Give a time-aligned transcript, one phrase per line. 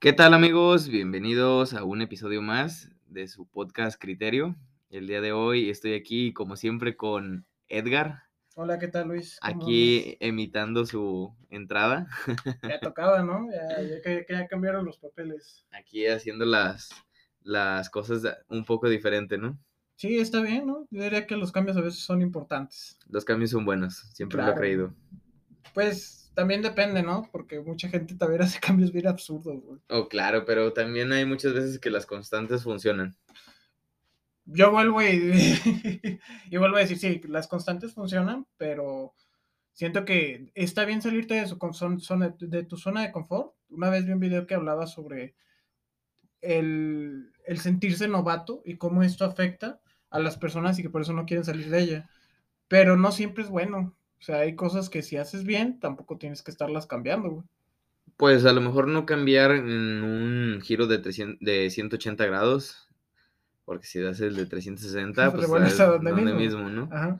[0.00, 0.88] ¿Qué tal amigos?
[0.88, 4.56] Bienvenidos a un episodio más de su podcast Criterio.
[4.88, 8.22] El día de hoy estoy aquí como siempre con Edgar.
[8.54, 9.36] Hola, ¿qué tal Luis?
[9.42, 12.08] Aquí imitando su entrada.
[12.62, 13.46] Ya tocaba, ¿no?
[13.52, 15.66] Ya, ya, ya, cambiaron los papeles.
[15.70, 16.88] Aquí haciendo las,
[17.42, 19.58] las cosas un poco diferente, ¿no?
[19.96, 20.88] Sí, está bien, ¿no?
[20.90, 22.98] Yo diría que los cambios a veces son importantes.
[23.06, 24.94] Los cambios son buenos, siempre lo he creído.
[25.74, 27.28] Pues también depende, ¿no?
[27.30, 29.78] Porque mucha gente también hace cambios bien absurdos, güey.
[29.90, 33.14] Oh, claro, pero también hay muchas veces que las constantes funcionan.
[34.46, 35.04] Yo vuelvo y,
[36.50, 39.12] y vuelvo a decir, sí, las constantes funcionan, pero
[39.74, 41.58] siento que está bien salirte de, su
[42.00, 43.52] zona, de tu zona de confort.
[43.68, 45.34] Una vez vi un video que hablaba sobre
[46.40, 51.12] el, el sentirse novato y cómo esto afecta a las personas y que por eso
[51.12, 52.10] no quieren salir de ella.
[52.66, 53.94] Pero no siempre es bueno.
[54.20, 57.44] O sea, hay cosas que si haces bien, tampoco tienes que estarlas cambiando, güey.
[58.18, 60.98] Pues a lo mejor no cambiar en un giro de,
[61.40, 62.88] de 180 grados,
[63.64, 66.68] porque si das el de 360, pues, pues es donde, mismo.
[66.68, 66.90] ¿no?
[66.92, 67.18] Ajá.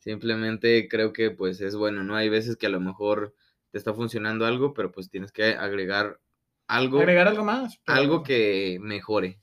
[0.00, 2.16] Simplemente creo que pues es bueno, ¿no?
[2.16, 3.34] Hay veces que a lo mejor
[3.70, 6.18] te está funcionando algo, pero pues tienes que agregar
[6.66, 6.98] algo.
[6.98, 7.78] Agregar algo más.
[7.86, 9.38] Algo que mejore,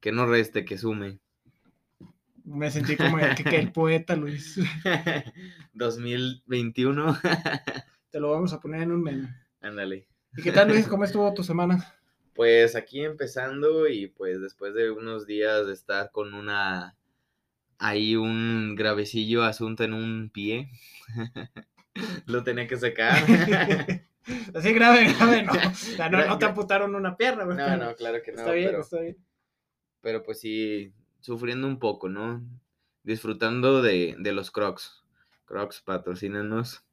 [0.00, 1.20] que no reste, que sume.
[2.48, 4.58] Me sentí como el, que, el poeta, Luis.
[5.74, 7.18] 2021.
[8.10, 9.34] Te lo vamos a poner en un meme.
[9.60, 10.08] Ándale.
[10.36, 10.86] ¿Y qué tal, Luis?
[10.88, 11.94] ¿Cómo estuvo tu semana?
[12.34, 16.96] Pues aquí empezando y pues después de unos días de estar con una...
[17.78, 20.70] Ahí un gravecillo asunto en un pie.
[22.26, 23.24] lo tenía que sacar.
[24.54, 26.10] Así grave, grave, no.
[26.10, 27.44] no, no te amputaron una pierna.
[27.44, 28.38] No, no, claro que no.
[28.38, 29.16] Está bien, está bien.
[30.00, 32.42] Pero pues sí, sufriendo un poco, ¿no?
[33.02, 35.04] Disfrutando de, de los crocs.
[35.46, 36.84] Crocs, patrocínenos.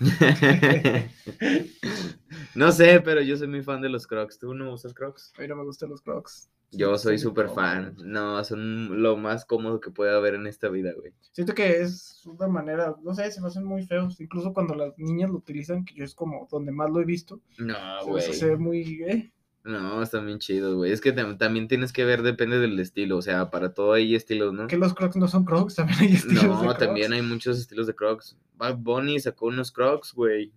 [2.54, 4.38] no sé, pero yo soy muy fan de los crocs.
[4.38, 5.32] ¿Tú no usas crocs?
[5.38, 6.50] A mí no me gustan los crocs.
[6.76, 7.94] Yo soy súper fan.
[8.02, 11.12] No, son lo más cómodo que puede haber en esta vida, güey.
[11.30, 14.20] Siento que es una manera, no sé, se me hacen muy feos.
[14.20, 17.40] Incluso cuando las niñas lo utilizan, que yo es como donde más lo he visto.
[17.58, 18.22] No, güey.
[18.22, 19.32] Se ve muy, ¿eh?
[19.64, 20.92] No, están bien chidos, güey.
[20.92, 23.16] Es que también tienes que ver, depende del estilo.
[23.16, 24.66] O sea, para todo hay estilos, ¿no?
[24.66, 26.44] Que los crocs no son crocs, también hay estilos.
[26.44, 28.36] No, también hay muchos estilos de crocs.
[28.52, 30.52] Bad Bunny sacó unos crocs, güey.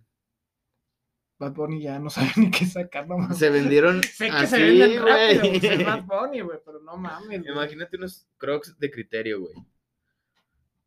[1.38, 5.02] Bad Bunny ya no sabe ni qué sacar, no Se vendieron sé que se venden
[5.02, 5.66] rápido, güey.
[5.66, 7.46] Es Bad Bunny, güey, pero no mames.
[7.46, 9.54] Imagínate unos crocs de criterio, güey.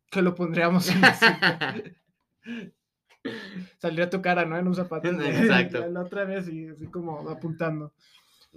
[0.08, 2.76] Que lo pondríamos en el
[3.78, 4.56] Saldría tu cara, ¿no?
[4.58, 5.08] En un zapato.
[5.20, 5.86] Exacto.
[5.88, 7.92] La otra vez y así como apuntando.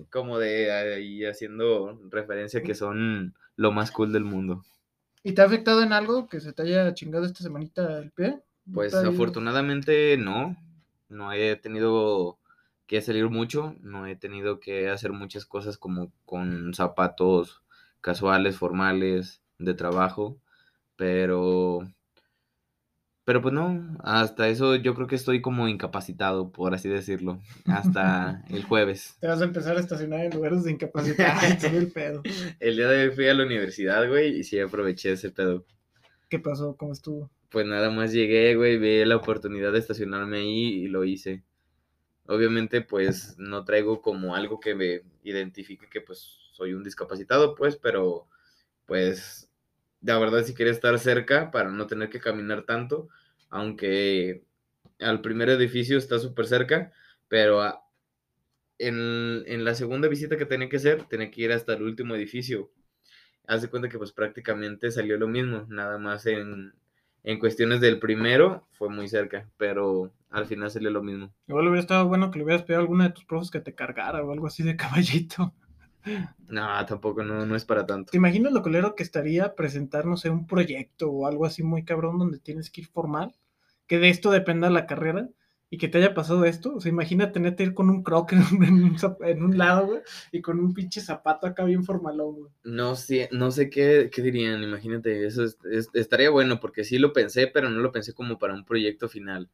[0.10, 4.64] Como de ahí haciendo referencia que son lo más cool del mundo.
[5.24, 8.42] ¿Y te ha afectado en algo que se te haya chingado esta semanita el pie?
[8.72, 10.58] Pues afortunadamente no.
[11.08, 12.40] No he tenido
[12.88, 17.64] que salir mucho, no he tenido que hacer muchas cosas como con zapatos
[18.02, 20.38] casuales, formales, de trabajo,
[20.96, 21.88] pero
[23.26, 28.46] pero pues no, hasta eso yo creo que estoy como incapacitado, por así decirlo, hasta
[28.50, 29.18] el jueves.
[29.20, 31.40] Te vas a empezar a estacionar en lugares de incapacitado,
[31.74, 32.22] el pedo.
[32.60, 35.66] El día de hoy fui a la universidad, güey, y sí aproveché ese pedo.
[36.30, 36.78] ¿Qué pasó?
[36.78, 37.32] ¿Cómo estuvo?
[37.50, 41.44] Pues nada más llegué, güey, vi la oportunidad de estacionarme ahí y lo hice.
[42.28, 47.76] Obviamente, pues no traigo como algo que me identifique que pues soy un discapacitado, pues,
[47.76, 48.28] pero
[48.86, 49.45] pues
[50.06, 53.10] la verdad sí quería estar cerca para no tener que caminar tanto,
[53.50, 54.44] aunque
[55.00, 56.92] al primer edificio está súper cerca,
[57.28, 57.64] pero
[58.78, 62.72] en, la segunda visita que tenía que hacer, tenía que ir hasta el último edificio.
[63.48, 66.74] Haz de cuenta que pues prácticamente salió lo mismo, nada más en,
[67.24, 71.34] en cuestiones del primero fue muy cerca, pero al final salió lo mismo.
[71.48, 73.74] Igual hubiera estado bueno que le hubieras pedido a alguna de tus profes que te
[73.74, 75.54] cargara o algo así de caballito.
[76.48, 78.12] No, tampoco, no, no es para tanto.
[78.12, 81.84] ¿Te imaginas lo colero que estaría presentar, no sé, un proyecto o algo así muy
[81.84, 83.34] cabrón donde tienes que ir formal?
[83.88, 85.30] Que de esto dependa la carrera
[85.70, 86.76] y que te haya pasado esto.
[86.76, 90.42] O sea, imagínate tenerte ir con un croc en un, en un, lado, güey, y
[90.42, 92.52] con un pinche zapato acá bien formalón, güey.
[92.64, 95.46] No sé, no sé qué, qué dirían, imagínate, eso
[95.94, 99.50] estaría bueno porque sí lo pensé, pero no lo pensé como para un proyecto final.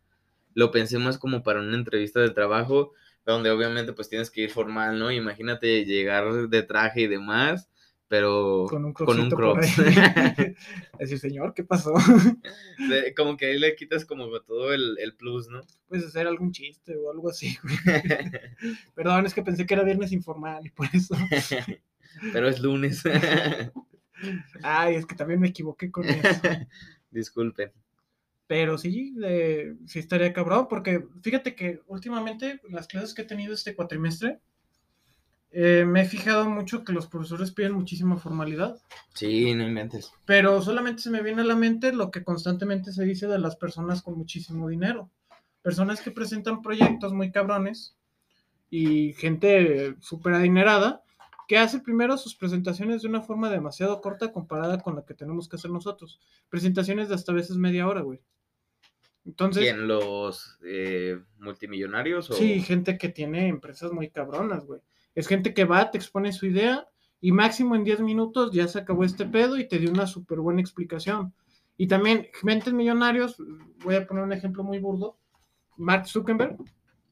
[0.54, 2.92] Lo pensé más como para una entrevista de trabajo
[3.26, 5.12] donde obviamente pues tienes que ir formal, ¿no?
[5.12, 7.70] Imagínate llegar de traje y demás,
[8.08, 9.78] pero con un, con un crocs.
[11.00, 11.94] Decir, señor, ¿qué pasó?
[13.16, 15.62] como que ahí le quitas como todo el, el plus, ¿no?
[15.88, 17.78] Puedes hacer algún chiste o algo así, güey.
[18.96, 21.16] Perdón, es que pensé que era viernes informal y por eso.
[22.34, 23.04] pero es lunes.
[24.62, 26.42] Ay, es que también me equivoqué con eso.
[27.12, 27.72] Disculpe.
[28.52, 29.16] Pero sí,
[29.88, 34.42] sí estaría cabrón, porque fíjate que últimamente las clases que he tenido este cuatrimestre,
[35.52, 38.78] eh, me he fijado mucho que los profesores piden muchísima formalidad.
[39.14, 40.12] Sí, no inventes.
[40.26, 43.56] Pero solamente se me viene a la mente lo que constantemente se dice de las
[43.56, 45.10] personas con muchísimo dinero.
[45.62, 47.96] Personas que presentan proyectos muy cabrones
[48.70, 51.04] y gente súper adinerada
[51.48, 55.48] que hace primero sus presentaciones de una forma demasiado corta comparada con la que tenemos
[55.48, 56.20] que hacer nosotros.
[56.50, 58.20] Presentaciones de hasta veces media hora, güey.
[59.26, 59.88] Entonces, ¿Quién?
[59.88, 62.32] ¿Los eh, multimillonarios?
[62.32, 62.34] O...
[62.34, 64.82] Sí, gente que tiene empresas muy cabronas, güey.
[65.14, 66.88] Es gente que va, te expone su idea
[67.20, 70.40] y máximo en 10 minutos ya se acabó este pedo y te dio una súper
[70.40, 71.34] buena explicación.
[71.78, 73.38] Y también, mentes millonarios,
[73.84, 75.18] voy a poner un ejemplo muy burdo.
[75.78, 76.58] Mark Zuckerberg.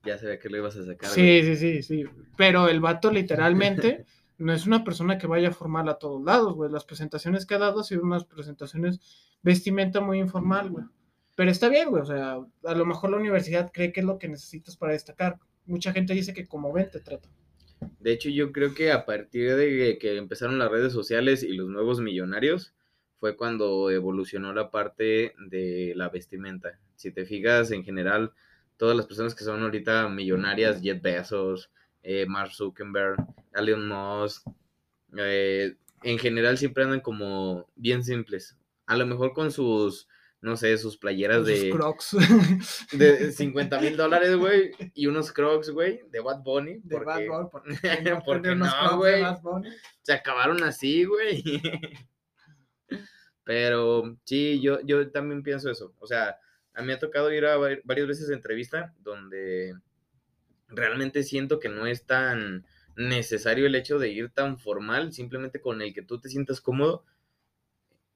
[0.03, 1.09] Ya se ve que lo ibas a sacar.
[1.09, 2.03] Sí, sí, sí, sí.
[2.37, 4.05] Pero el vato literalmente
[4.37, 6.71] no es una persona que vaya a formar a todos lados, güey.
[6.71, 8.99] Las presentaciones que ha dado han sido unas presentaciones
[9.41, 10.85] vestimenta muy informal, güey.
[11.39, 12.01] Pero está bien, güey.
[12.01, 15.39] O sea, a lo mejor la universidad cree que es lo que necesitas para destacar.
[15.65, 17.31] Mucha gente dice que como ven te tratan.
[18.01, 21.69] De hecho, yo creo que a partir de que empezaron las redes sociales y los
[21.69, 22.73] nuevos millonarios,
[23.21, 26.77] fue cuando evolucionó la parte de la vestimenta.
[26.97, 28.33] Si te fijas, en general,
[28.75, 31.71] todas las personas que son ahorita millonarias, Jet Bezos,
[32.03, 33.15] eh, Mark Zuckerberg,
[33.53, 34.45] Elon Musk,
[35.15, 38.57] eh, en general siempre andan como bien simples.
[38.87, 40.09] A lo mejor con sus
[40.41, 41.69] no sé, sus playeras de.
[41.69, 42.15] crocs.
[42.93, 44.71] De 50 mil dólares, güey.
[44.93, 46.79] Y unos crocs, güey, de Bad Bunny.
[46.83, 47.21] De Bad
[47.51, 47.75] Bunny.
[48.25, 49.23] Porque, no, güey.
[50.01, 51.43] Se acabaron así, güey.
[53.43, 55.93] Pero sí, yo, yo también pienso eso.
[55.99, 56.37] O sea,
[56.73, 59.73] a mí me ha tocado ir a varias veces a entrevista donde
[60.67, 62.65] realmente siento que no es tan
[62.95, 67.03] necesario el hecho de ir tan formal, simplemente con el que tú te sientas cómodo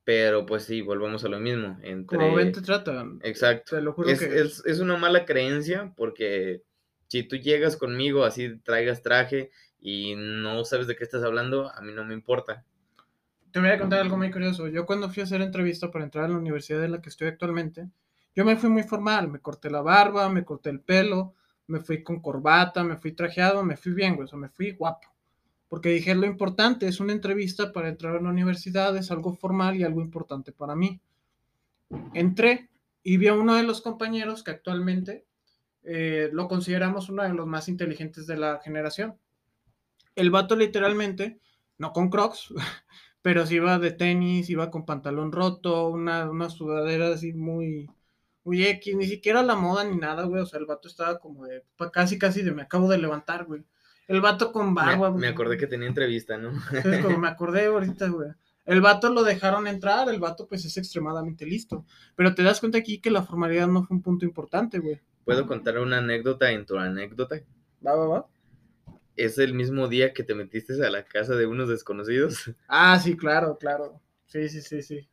[0.03, 1.77] pero pues sí, volvemos a lo mismo.
[1.81, 2.17] Entre...
[2.17, 3.19] Como ven te tratan.
[3.23, 3.77] Exacto.
[4.05, 6.63] es, una mala creencia porque
[7.07, 11.81] si tú llegas conmigo así traigas traje y no sabes de qué estás hablando, a
[11.81, 12.65] mí no me importa.
[13.51, 14.67] Te voy a contar algo muy curioso.
[14.67, 17.27] Yo cuando fui a hacer entrevista para entrar a la universidad en la que estoy
[17.27, 17.87] actualmente,
[18.35, 19.29] yo me fui muy formal.
[19.29, 21.35] Me corté la barba, me corté el pelo,
[21.67, 24.25] me fui con corbata, me fui trajeado, me fui bien, güey.
[24.25, 25.12] O sea, me fui guapo
[25.73, 29.75] porque dije lo importante, es una entrevista para entrar a la universidad, es algo formal
[29.75, 31.01] y algo importante para mí.
[32.13, 32.69] Entré
[33.01, 35.25] y vi a uno de los compañeros que actualmente
[35.81, 39.17] eh, lo consideramos uno de los más inteligentes de la generación.
[40.15, 41.39] El vato literalmente,
[41.79, 42.53] no con crocs,
[43.23, 47.89] pero sí iba de tenis, iba con pantalón roto, una, una sudadera así muy,
[48.43, 50.43] muy X, ni siquiera la moda ni nada, güey.
[50.43, 53.65] O sea, el vato estaba como de, casi, casi de me acabo de levantar, güey.
[54.07, 56.51] El vato con barba, Me, me acordé que tenía entrevista, ¿no?
[57.01, 58.29] como me acordé ahorita, güey.
[58.65, 61.85] El vato lo dejaron entrar, el vato pues es extremadamente listo.
[62.15, 65.01] Pero te das cuenta aquí que la formalidad no fue un punto importante, güey.
[65.25, 67.41] ¿Puedo contar una anécdota en tu anécdota?
[67.85, 68.27] Va, va, va.
[69.15, 72.51] ¿Es el mismo día que te metiste a la casa de unos desconocidos?
[72.67, 74.01] Ah, sí, claro, claro.
[74.25, 75.09] Sí, sí, sí, sí.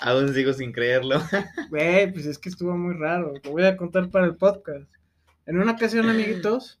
[0.00, 1.20] Aún sigo sin creerlo.
[1.70, 3.34] Güey, pues es que estuvo muy raro.
[3.44, 4.90] Lo voy a contar para el podcast.
[5.46, 6.80] En una ocasión, amiguitos,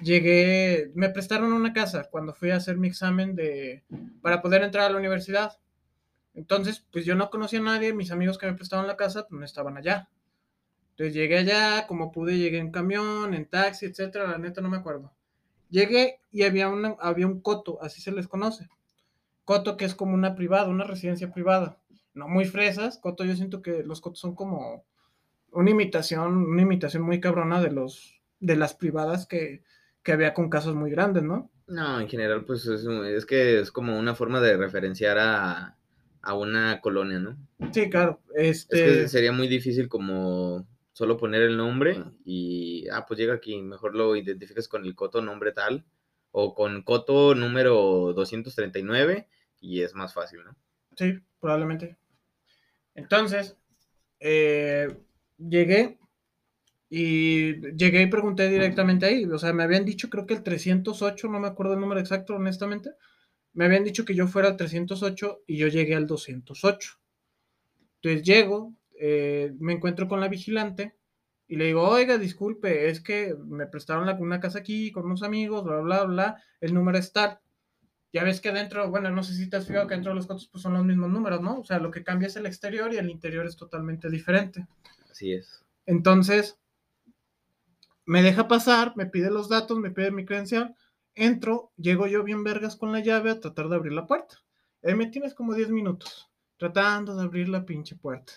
[0.00, 3.84] llegué, me prestaron una casa cuando fui a hacer mi examen de,
[4.22, 5.58] para poder entrar a la universidad.
[6.34, 9.38] Entonces, pues yo no conocía a nadie, mis amigos que me prestaban la casa, pues
[9.38, 10.08] no estaban allá.
[10.90, 14.76] Entonces llegué allá, como pude, llegué en camión, en taxi, etcétera, la neta no me
[14.76, 15.12] acuerdo.
[15.70, 18.68] Llegué y había, una, había un coto, así se les conoce.
[19.44, 21.78] Coto que es como una privada, una residencia privada.
[22.14, 24.84] No muy fresas, coto yo siento que los cotos son como
[25.50, 29.62] una imitación, una imitación muy cabrona de los de las privadas que,
[30.04, 31.50] que había con casos muy grandes, ¿no?
[31.66, 35.76] No, en general, pues es, que es como una forma de referenciar a,
[36.36, 37.36] una colonia, ¿no?
[37.72, 38.20] Sí, claro.
[38.34, 38.76] Este...
[38.76, 43.60] Es que sería muy difícil como solo poner el nombre y, ah, pues llega aquí,
[43.60, 45.84] mejor lo identificas con el coto nombre tal
[46.30, 49.28] o con coto número 239
[49.60, 50.54] y es más fácil, ¿no?
[50.96, 51.96] Sí, probablemente.
[52.94, 53.56] Entonces,
[54.20, 54.94] eh,
[55.38, 55.98] llegué
[56.96, 61.26] y llegué y pregunté directamente ahí, o sea, me habían dicho creo que el 308,
[61.26, 62.90] no me acuerdo el número exacto, honestamente,
[63.52, 67.00] me habían dicho que yo fuera al 308 y yo llegué al 208.
[67.96, 70.94] Entonces llego, eh, me encuentro con la vigilante
[71.48, 75.64] y le digo, oiga, disculpe, es que me prestaron una casa aquí con unos amigos,
[75.64, 77.40] bla, bla, bla, el número es tal.
[78.12, 80.28] Ya ves que adentro, bueno, no sé si te has fijado que dentro de los
[80.28, 81.58] cotos pues son los mismos números, ¿no?
[81.58, 84.68] O sea, lo que cambia es el exterior y el interior es totalmente diferente.
[85.10, 85.64] Así es.
[85.86, 86.56] Entonces,
[88.06, 90.74] me deja pasar, me pide los datos, me pide mi credencial,
[91.14, 94.36] entro, llego yo bien vergas con la llave a tratar de abrir la puerta.
[94.82, 98.32] Ahí me tienes como 10 minutos tratando de abrir la pinche puerta.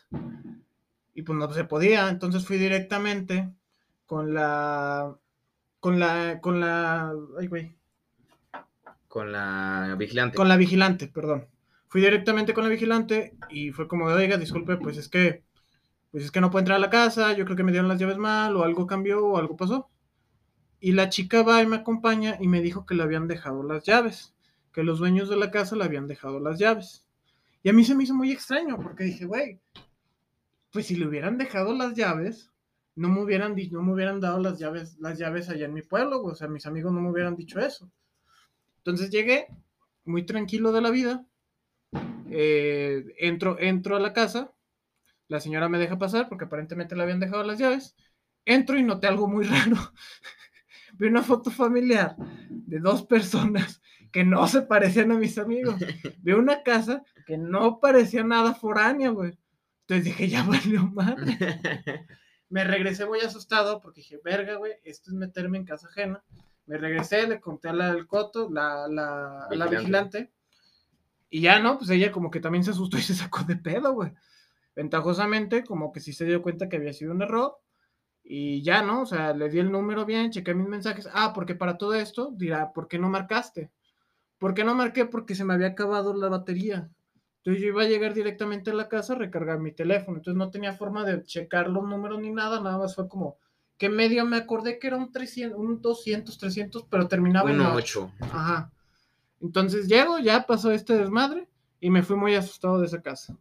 [1.13, 3.49] Y pues no se podía, entonces fui directamente
[4.05, 5.15] con la
[5.79, 7.75] con la con la ay güey,
[9.07, 10.35] Con la vigilante.
[10.35, 11.47] Con la vigilante, perdón.
[11.87, 15.43] Fui directamente con la vigilante y fue como, oiga, disculpe, pues es que,
[16.11, 17.99] pues es que no puedo entrar a la casa, yo creo que me dieron las
[17.99, 19.89] llaves mal, o algo cambió, o algo pasó.
[20.79, 23.83] Y la chica va y me acompaña y me dijo que le habían dejado las
[23.83, 24.35] llaves,
[24.71, 27.05] que los dueños de la casa le habían dejado las llaves.
[27.63, 29.59] Y a mí se me hizo muy extraño, porque dije, güey,
[30.71, 32.51] pues si le hubieran dejado las llaves,
[32.95, 36.23] no me hubieran, no me hubieran dado las llaves, las llaves allá en mi pueblo,
[36.23, 37.91] o sea, mis amigos no me hubieran dicho eso.
[38.77, 39.47] Entonces llegué
[40.05, 41.25] muy tranquilo de la vida,
[42.29, 44.51] eh, entro, entro a la casa,
[45.27, 47.95] la señora me deja pasar porque aparentemente le habían dejado las llaves,
[48.45, 49.77] entro y noté algo muy raro.
[50.93, 52.15] Vi una foto familiar
[52.49, 53.81] de dos personas
[54.11, 55.75] que no se parecían a mis amigos.
[56.19, 59.37] Vi una casa que no parecía nada foránea, güey.
[59.81, 61.37] Entonces dije, ya valió madre.
[62.49, 66.23] Me regresé muy asustado porque dije, verga, güey, esto es meterme en casa ajena.
[66.65, 70.31] Me regresé, le conté a la del coto, la, la, la vigilante.
[71.29, 71.77] Y ya, ¿no?
[71.77, 74.11] Pues ella como que también se asustó y se sacó de pedo, güey.
[74.77, 77.57] Ventajosamente, como que sí se dio cuenta que había sido un error.
[78.23, 79.01] Y ya, ¿no?
[79.01, 81.09] O sea, le di el número bien, chequé mis mensajes.
[81.13, 83.71] Ah, porque para todo esto dirá, ¿por qué no marcaste?
[84.37, 85.05] ¿Por qué no marqué?
[85.05, 86.91] Porque se me había acabado la batería.
[87.37, 90.17] Entonces yo iba a llegar directamente a la casa a recargar mi teléfono.
[90.17, 92.61] Entonces no tenía forma de checar los números ni nada.
[92.61, 93.39] Nada más fue como
[93.79, 98.11] que medio me acordé que era un, 300, un 200, 300, pero terminaba en 8.
[98.19, 98.71] Ajá.
[99.41, 103.35] Entonces llego, ya pasó este desmadre y me fui muy asustado de esa casa.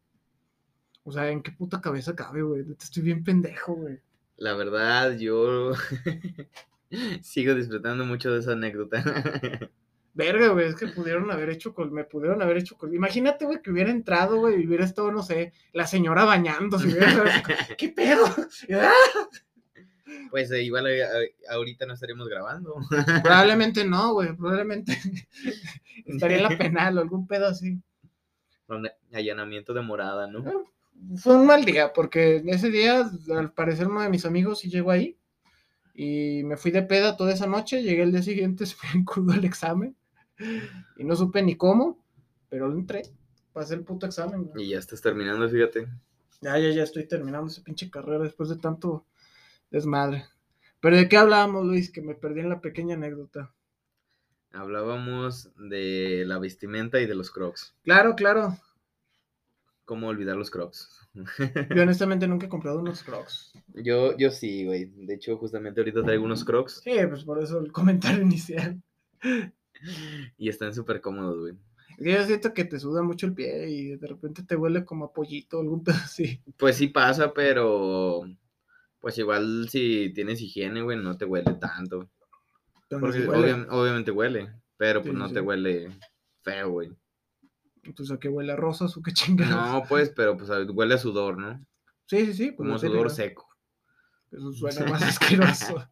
[1.07, 2.65] O sea, ¿en qué puta cabeza cabe, güey?
[2.81, 4.01] Estoy bien pendejo, güey.
[4.39, 5.71] La verdad, yo
[7.23, 9.05] sigo disfrutando mucho de esa anécdota.
[10.15, 12.93] Verga, güey, es que pudieron haber hecho con, me pudieron haber hecho con.
[12.93, 16.89] Imagínate, güey, que hubiera entrado, güey, y hubiera estado, no sé, la señora bañándose.
[17.79, 18.25] ¿Qué pedo?
[20.31, 21.05] Pues eh, igual eh,
[21.51, 22.75] ahorita no estaríamos grabando.
[23.23, 24.99] Probablemente no, güey, probablemente
[26.05, 27.81] estaría en la penal o algún pedo así.
[29.13, 30.43] Allanamiento de morada, ¿no?
[30.45, 30.71] Ah,
[31.17, 34.91] fue un mal día, porque ese día, al parecer, uno de mis amigos sí llegó
[34.91, 35.19] ahí.
[35.95, 37.83] Y me fui de peda toda esa noche.
[37.83, 39.97] Llegué el día siguiente, se me encudó el examen.
[40.97, 41.99] Y no supe ni cómo,
[42.49, 43.03] pero entré.
[43.53, 44.50] Pasé el puto examen.
[44.57, 45.88] Y ya estás terminando, fíjate.
[46.43, 49.07] Ya, ya, ya estoy terminando esa pinche carrera después de tanto
[49.71, 50.26] desmadre.
[50.81, 51.91] Pero ¿de qué hablábamos, Luis?
[51.91, 53.55] Que me perdí en la pequeña anécdota.
[54.53, 57.75] Hablábamos de la vestimenta y de los crocs.
[57.83, 58.59] Claro, claro.
[59.87, 61.09] ¿Cómo olvidar los crocs?
[61.14, 61.23] Yo
[61.83, 63.52] honestamente nunca he comprado unos crocs.
[63.73, 64.87] Yo, yo sí, güey.
[64.87, 66.81] De hecho, justamente ahorita traigo unos crocs.
[66.83, 68.83] Sí, pues por eso el comentario inicial.
[70.38, 71.55] Y están súper cómodos, güey.
[71.99, 75.12] Yo siento que te suda mucho el pie y de repente te huele como a
[75.12, 76.40] pollito o algún pedo así.
[76.57, 78.23] Pues sí pasa, pero
[79.00, 82.09] pues igual si tienes higiene, güey, no te huele tanto.
[82.88, 83.23] Porque
[83.69, 85.90] obviamente huele, pero pues no te huele
[86.43, 86.90] feo, güey.
[87.87, 89.55] Entonces, ¿a qué huele a rosas o qué chingados?
[89.55, 91.64] No, pues, pero pues huele a sudor, ¿no?
[92.07, 92.52] Sí, sí, sí.
[92.52, 93.49] Pues, Como sudor seco.
[94.31, 95.88] Eso suena más asqueroso.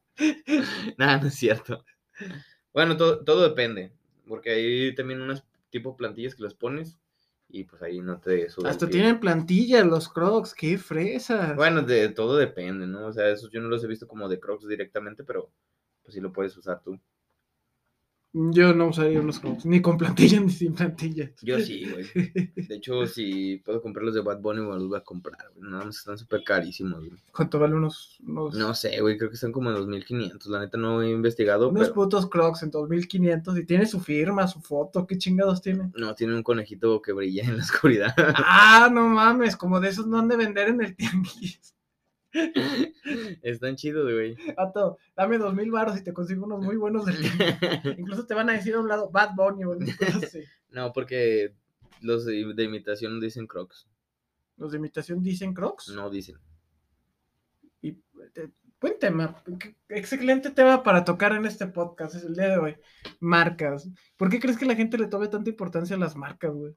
[0.96, 1.84] Nada, no es cierto.
[2.72, 3.92] Bueno, todo, todo depende,
[4.26, 6.98] porque hay también unas tipo plantillas que las pones
[7.48, 11.54] y pues ahí no te suda Hasta tienen plantillas los crocs, qué fresas.
[11.56, 13.06] Bueno, de todo depende, ¿no?
[13.06, 15.52] O sea, eso yo no los he visto como de crocs directamente, pero
[16.02, 16.98] pues sí lo puedes usar tú.
[18.36, 21.30] Yo no usaría unos crocs, ni con plantilla ni sin plantilla.
[21.40, 22.04] Yo sí, güey.
[22.68, 25.70] De hecho, si puedo comprarlos de Bad Bunny, me los voy a comprar, güey.
[25.70, 27.22] Nada más están súper carísimos, güey.
[27.32, 30.50] ¿Cuánto vale unos, No sé, güey, creo que están como en 2500.
[30.50, 31.68] La neta no he investigado.
[31.68, 35.06] Unos putos crocs en 2500 y tiene su firma, su foto.
[35.06, 35.92] ¿Qué chingados tiene?
[35.94, 38.14] No, tiene un conejito que brilla en la oscuridad.
[38.16, 41.74] Ah, no mames, como de esos no han de vender en el tianguis.
[43.42, 44.36] Están chidos, güey.
[44.54, 47.16] Pato, dame dos mil baros y te consigo unos muy buenos del
[47.98, 49.76] Incluso te van a decir a un lado Bad Bunny o
[50.70, 51.54] No, porque
[52.00, 53.88] los de, imitación dicen Crocs.
[54.56, 55.88] ¿Los de imitación dicen Crocs?
[55.90, 56.36] No dicen.
[57.80, 57.98] Y
[58.80, 59.42] buen tema.
[59.88, 62.16] Excelente tema para tocar en este podcast.
[62.16, 62.76] Es el día de hoy.
[63.20, 63.88] Marcas.
[64.16, 66.74] ¿Por qué crees que la gente le tome tanta importancia a las marcas, güey?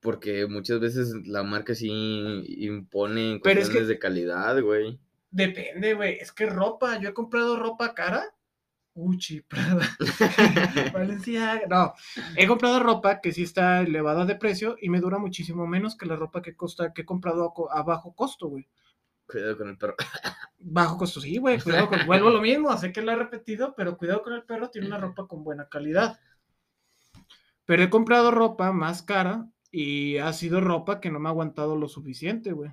[0.00, 5.00] Porque muchas veces la marca sí impone cuestiones de calidad, güey.
[5.30, 6.18] Depende, güey.
[6.18, 8.24] Es que ropa, yo he comprado ropa cara.
[8.94, 9.86] Gucci, Prada,
[10.92, 11.62] Valencia.
[11.68, 11.94] No,
[12.36, 16.06] he comprado ropa que sí está elevada de precio y me dura muchísimo menos que
[16.06, 18.68] la ropa que costa que he comprado a, bajo costo, güey.
[19.26, 19.94] Cuidado con el perro.
[20.60, 21.60] Bajo costo, sí, güey.
[21.60, 22.06] Cuidado con.
[22.06, 24.98] Vuelvo lo mismo, sé que lo he repetido, pero cuidado con el perro, tiene una
[24.98, 26.18] ropa con buena calidad.
[27.66, 31.76] Pero he comprado ropa más cara y ha sido ropa que no me ha aguantado
[31.76, 32.70] lo suficiente, güey.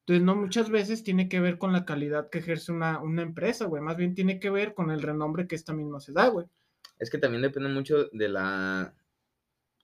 [0.00, 3.66] Entonces, no muchas veces tiene que ver con la calidad que ejerce una, una empresa,
[3.66, 3.82] güey.
[3.82, 6.46] Más bien tiene que ver con el renombre que esta misma se da, güey.
[6.98, 8.94] Es que también depende mucho de la,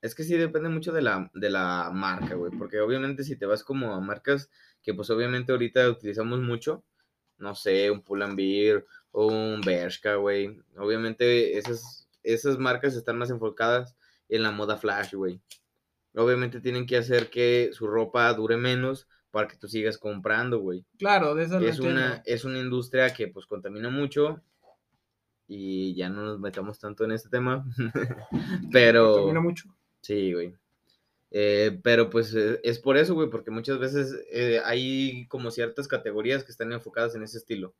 [0.00, 2.50] Es que sí depende mucho de la, de la marca, güey.
[2.56, 4.50] Porque obviamente si te vas como a marcas
[4.82, 6.84] que pues obviamente ahorita utilizamos mucho,
[7.38, 10.58] no sé, un Pull&Bear o un Bershka, güey.
[10.76, 13.96] Obviamente esas, esas marcas están más enfocadas
[14.28, 15.40] en la moda flash, güey.
[16.14, 20.84] Obviamente tienen que hacer que su ropa dure menos para que tú sigas comprando, güey.
[20.98, 24.40] Claro, de eso Es una, es una industria que pues contamina mucho
[25.48, 27.64] y ya no nos metamos tanto en este tema.
[28.72, 29.12] Pero...
[29.12, 29.74] Contamina mucho.
[30.02, 30.54] Sí, güey.
[31.36, 35.88] Eh, pero pues eh, es por eso, güey, porque muchas veces eh, hay como ciertas
[35.88, 37.74] categorías que están enfocadas en ese estilo.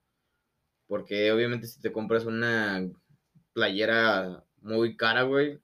[0.89, 2.85] Porque obviamente si te compras una
[3.53, 5.61] playera muy cara, güey,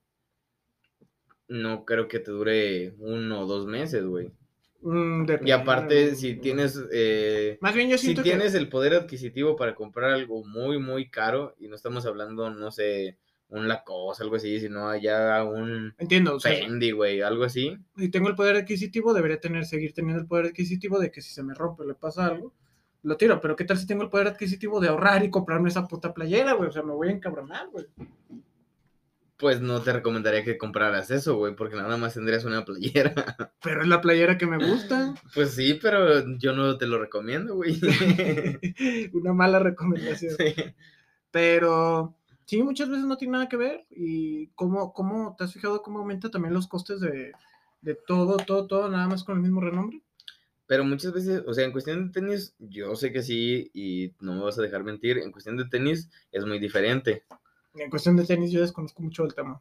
[1.50, 4.30] no creo que te dure uno o dos meses, güey.
[4.82, 6.80] Mm, Y aparte, si tienes...
[6.90, 10.78] eh, Más bien yo si siento que- tienes el poder adquisitivo para comprar algo muy,
[10.78, 13.18] muy caro, y no estamos hablando, no sé,
[13.50, 17.76] un Lacoste, algo así, sino ya un Entiendo, o sea, Fendi, güey, algo así.
[17.98, 21.34] si tengo el poder adquisitivo, debería tener, seguir teniendo el poder adquisitivo de que si
[21.34, 22.54] se me rompe o le pasa algo,
[23.02, 23.40] lo tiro.
[23.40, 26.52] Pero ¿qué tal si tengo el poder adquisitivo de ahorrar y comprarme esa puta playera,
[26.54, 26.68] güey?
[26.68, 27.86] O sea, me voy a encabronar, güey.
[29.40, 33.14] Pues no te recomendaría que compraras eso, güey, porque nada más tendrías una playera.
[33.62, 35.14] Pero es la playera que me gusta.
[35.34, 37.80] Pues sí, pero yo no te lo recomiendo, güey.
[39.12, 40.34] Una mala recomendación.
[40.36, 40.54] Sí.
[41.30, 43.86] Pero sí, muchas veces no tiene nada que ver.
[43.90, 47.32] Y cómo, cómo te has fijado cómo aumenta también los costes de,
[47.80, 50.02] de todo, todo, todo, nada más con el mismo renombre.
[50.66, 54.34] Pero muchas veces, o sea, en cuestión de tenis, yo sé que sí, y no
[54.34, 57.24] me vas a dejar mentir, en cuestión de tenis es muy diferente.
[57.74, 59.60] En cuestión de tenis, yo desconozco mucho el tema.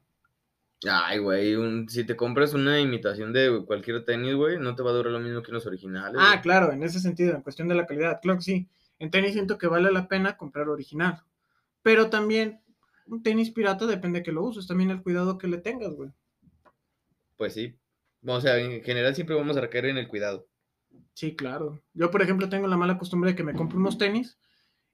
[0.90, 4.92] Ay, güey, un- si te compras una imitación de cualquier tenis, güey, no te va
[4.92, 6.20] a durar lo mismo que los originales.
[6.24, 8.70] Ah, claro, en ese sentido, en cuestión de la calidad, claro que sí.
[8.98, 11.22] En tenis siento que vale la pena comprar original.
[11.84, 12.62] Pero también
[13.08, 16.12] un tenis pirata depende de que lo uses, también el cuidado que le tengas, güey.
[17.38, 17.76] Pues sí.
[18.26, 20.48] O sea, en general siempre vamos a recaer en el cuidado.
[21.14, 21.82] Sí, claro.
[21.94, 24.38] Yo, por ejemplo, tengo la mala costumbre de que me compro unos tenis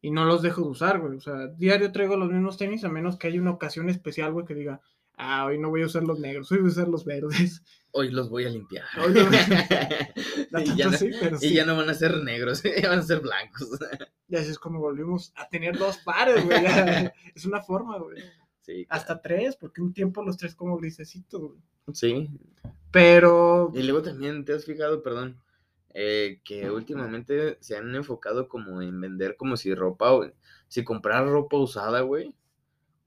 [0.05, 1.17] y no los dejo de usar, güey.
[1.17, 4.45] O sea, diario traigo los mismos tenis a menos que haya una ocasión especial, güey,
[4.45, 4.81] que diga,
[5.17, 7.63] ah, hoy no voy a usar los negros, hoy voy a usar los verdes.
[7.91, 8.83] Hoy los voy a limpiar.
[9.03, 9.21] Hoy no-
[10.51, 11.53] No y, ya no, así, pero y sí.
[11.53, 13.67] ya no van a ser negros, ya van a ser blancos.
[14.27, 16.57] Y así es como volvimos a tener dos pares, güey.
[17.33, 18.21] Es una forma, güey.
[18.61, 21.59] Sí, Hasta tres, porque un tiempo los tres como grisecitos, güey.
[21.93, 22.29] sí.
[22.91, 25.37] Pero Y luego también te has fijado, perdón,
[25.97, 30.29] eh, que últimamente se han enfocado como en vender como si ropa, o-
[30.67, 32.35] si comprar ropa usada, güey,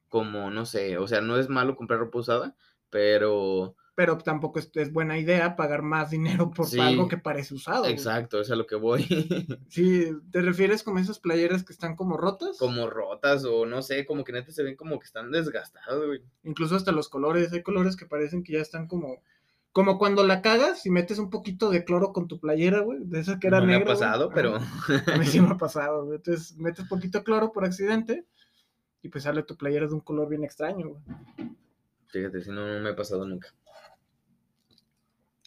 [0.08, 2.56] como no sé, o sea, no es malo comprar ropa usada,
[2.90, 6.78] pero pero tampoco es, es buena idea pagar más dinero por Sí.
[6.78, 7.80] algo que parece usado.
[7.80, 7.92] güey.
[7.92, 9.02] exacto, es a lo que voy,
[9.68, 12.56] Sí, ¿te refieres como esas playeras que están como rotas?
[12.58, 16.22] como rotas o no sé, como que neta se ven como que están desgastadas, güey.
[16.44, 19.20] Incluso hasta los colores, hay colores que parecen que ya están como
[19.78, 23.20] como cuando la cagas y metes un poquito de cloro con tu playera, güey, de
[23.20, 26.16] esa que era no me ha pasado, pero A mí sí me ha pasado, güey.
[26.16, 28.26] Entonces metes poquito de cloro por accidente
[29.02, 31.02] y pues sale tu playera de un color bien extraño, güey.
[32.08, 33.54] fíjate, si no, no me ha pasado nunca.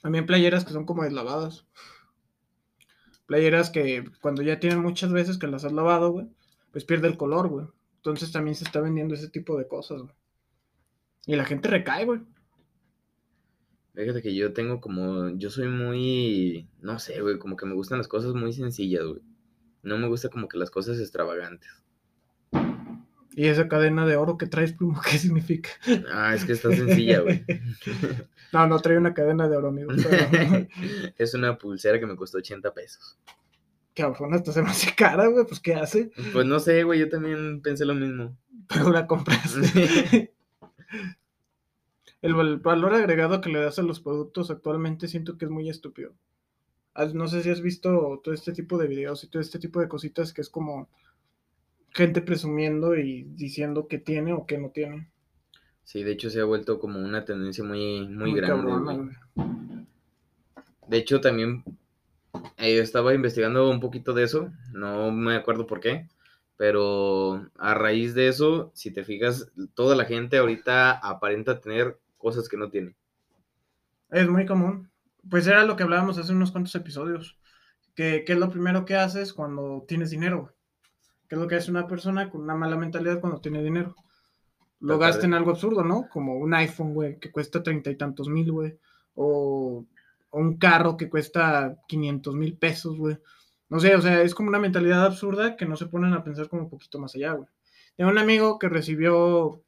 [0.01, 1.65] También playeras que son como deslavadas.
[3.25, 6.27] Playeras que cuando ya tienen muchas veces que las has lavado, güey,
[6.71, 7.67] pues pierde el color, güey.
[7.97, 10.15] Entonces también se está vendiendo ese tipo de cosas, güey.
[11.25, 12.21] Y la gente recae, güey.
[13.93, 17.97] Fíjate que yo tengo como, yo soy muy, no sé, güey, como que me gustan
[17.97, 19.21] las cosas muy sencillas, güey.
[19.83, 21.69] No me gusta como que las cosas extravagantes.
[23.33, 25.69] Y esa cadena de oro que traes, primo, ¿qué significa?
[26.11, 27.43] Ah, es que está sencilla, güey.
[28.53, 29.91] No, no trae una cadena de oro, amigo.
[29.95, 30.67] Pero,
[31.17, 33.17] es una pulsera que me costó 80 pesos.
[33.95, 35.45] cabrón, hasta se me hace cara, güey.
[35.45, 36.11] Pues, ¿qué hace?
[36.33, 38.37] Pues no sé, güey, yo también pensé lo mismo.
[38.67, 40.33] Pero la compraste.
[42.21, 45.69] El, val- valor agregado que le das a los productos actualmente siento que es muy
[45.69, 46.13] estúpido.
[47.13, 49.87] No sé si has visto todo este tipo de videos y todo este tipo de
[49.87, 50.89] cositas que es como
[51.91, 55.09] gente presumiendo y diciendo que tiene o que no tiene.
[55.83, 58.71] Sí, de hecho se ha vuelto como una tendencia muy, muy, grande.
[60.87, 61.63] De hecho, también
[62.57, 66.07] eh, estaba investigando un poquito de eso, no me acuerdo por qué,
[66.57, 72.47] pero a raíz de eso, si te fijas, toda la gente ahorita aparenta tener cosas
[72.47, 72.95] que no tiene.
[74.09, 74.89] Es muy común.
[75.29, 77.37] Pues era lo que hablábamos hace unos cuantos episodios.
[77.95, 80.53] Que, ¿Qué es lo primero que haces cuando tienes dinero?
[81.27, 83.95] ¿Qué es lo que hace una persona con una mala mentalidad cuando tiene dinero?
[84.79, 86.07] Lo Tratar gasta de- en algo absurdo, ¿no?
[86.09, 88.77] Como un iPhone, güey, que cuesta treinta y tantos mil, güey.
[89.15, 89.85] O,
[90.29, 93.17] o un carro que cuesta 500 mil pesos, güey.
[93.69, 96.49] No sé, o sea, es como una mentalidad absurda que no se ponen a pensar
[96.49, 97.47] como un poquito más allá, güey.
[97.95, 99.61] Tengo un amigo que recibió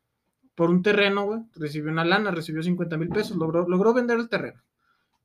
[0.56, 1.42] por un terreno, güey.
[1.56, 4.62] Recibió una lana, recibió 50 mil pesos, logró, logró vender el terreno.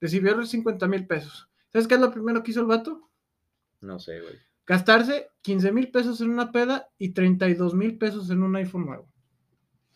[0.01, 1.49] Recibió los 50 mil pesos.
[1.73, 3.09] ¿Sabes qué es lo primero que hizo el vato?
[3.81, 4.35] No sé, güey.
[4.67, 9.09] Gastarse 15 mil pesos en una peda y 32 mil pesos en un iPhone nuevo.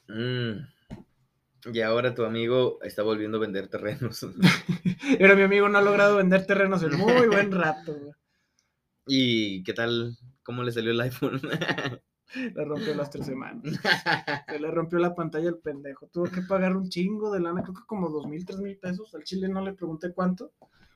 [0.09, 1.73] Mm.
[1.73, 4.27] Y ahora tu amigo está volviendo a vender terrenos.
[5.19, 8.13] Pero mi amigo no ha logrado vender terrenos en muy buen rato, güey.
[9.07, 10.17] ¿Y qué tal?
[10.43, 11.41] ¿Cómo le salió el iPhone?
[12.35, 13.63] Le rompió las tres semanas.
[14.49, 16.09] Se le rompió la pantalla al pendejo.
[16.09, 19.15] Tuvo que pagar un chingo de lana, creo que como dos mil, tres mil pesos.
[19.15, 20.53] Al chile no le pregunté cuánto,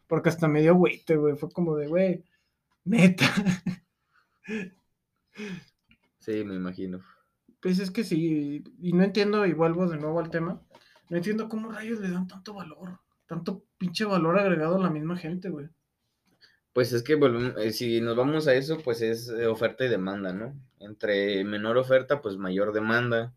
[0.06, 1.36] porque hasta me dio güey, güey.
[1.36, 2.24] Fue como de, güey,
[2.84, 3.26] neta.
[6.20, 7.04] Sí, me imagino.
[7.60, 10.60] Pues es que sí, y no entiendo, y vuelvo de nuevo al tema,
[11.08, 15.16] no entiendo cómo rayos le dan tanto valor, tanto pinche valor agregado a la misma
[15.16, 15.68] gente, güey.
[16.72, 17.18] Pues es que
[17.58, 20.54] eh, si nos vamos a eso, pues es eh, oferta y demanda, ¿no?
[20.86, 23.34] Entre menor oferta, pues mayor demanda.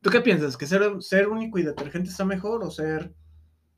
[0.00, 0.56] ¿Tú qué piensas?
[0.56, 3.12] ¿Que ser, ser único y detergente está mejor o ser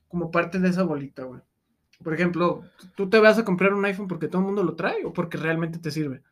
[0.08, 1.42] como parte de esa bolita, güey?
[2.02, 2.62] Por ejemplo,
[2.96, 5.36] ¿tú te vas a comprar un iPhone porque todo el mundo lo trae o porque
[5.36, 6.22] realmente te sirve?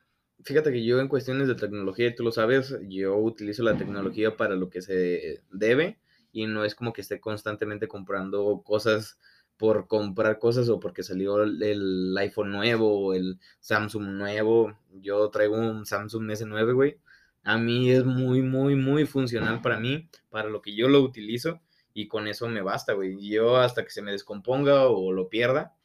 [0.45, 4.57] Fíjate que yo en cuestiones de tecnología, tú lo sabes, yo utilizo la tecnología para
[4.57, 5.99] lo que se debe
[6.33, 9.19] y no es como que esté constantemente comprando cosas
[9.63, 14.77] por comprar cosas o porque salió el, iPhone nuevo o el Samsung nuevo.
[14.91, 16.99] Yo traigo un Samsung S9, güey.
[17.45, 21.61] A mí es muy, muy, muy funcional para mí, para lo que yo lo utilizo
[21.95, 23.25] y con eso me basta, güey.
[23.31, 25.77] Yo hasta que se me descomponga o lo pierda,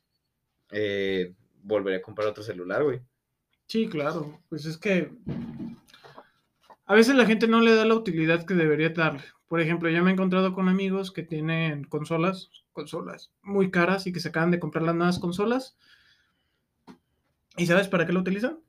[0.71, 3.01] eh, volveré a comprar otro celular, güey.
[3.67, 4.41] Sí, claro.
[4.49, 5.11] Pues es que
[6.87, 9.21] a veces la gente no le da la utilidad que debería darle.
[9.47, 14.13] Por ejemplo, yo me he encontrado con amigos que tienen consolas, consolas muy caras y
[14.13, 15.75] que se acaban de comprar las nuevas consolas.
[17.57, 18.59] ¿Y sabes para qué lo utilizan?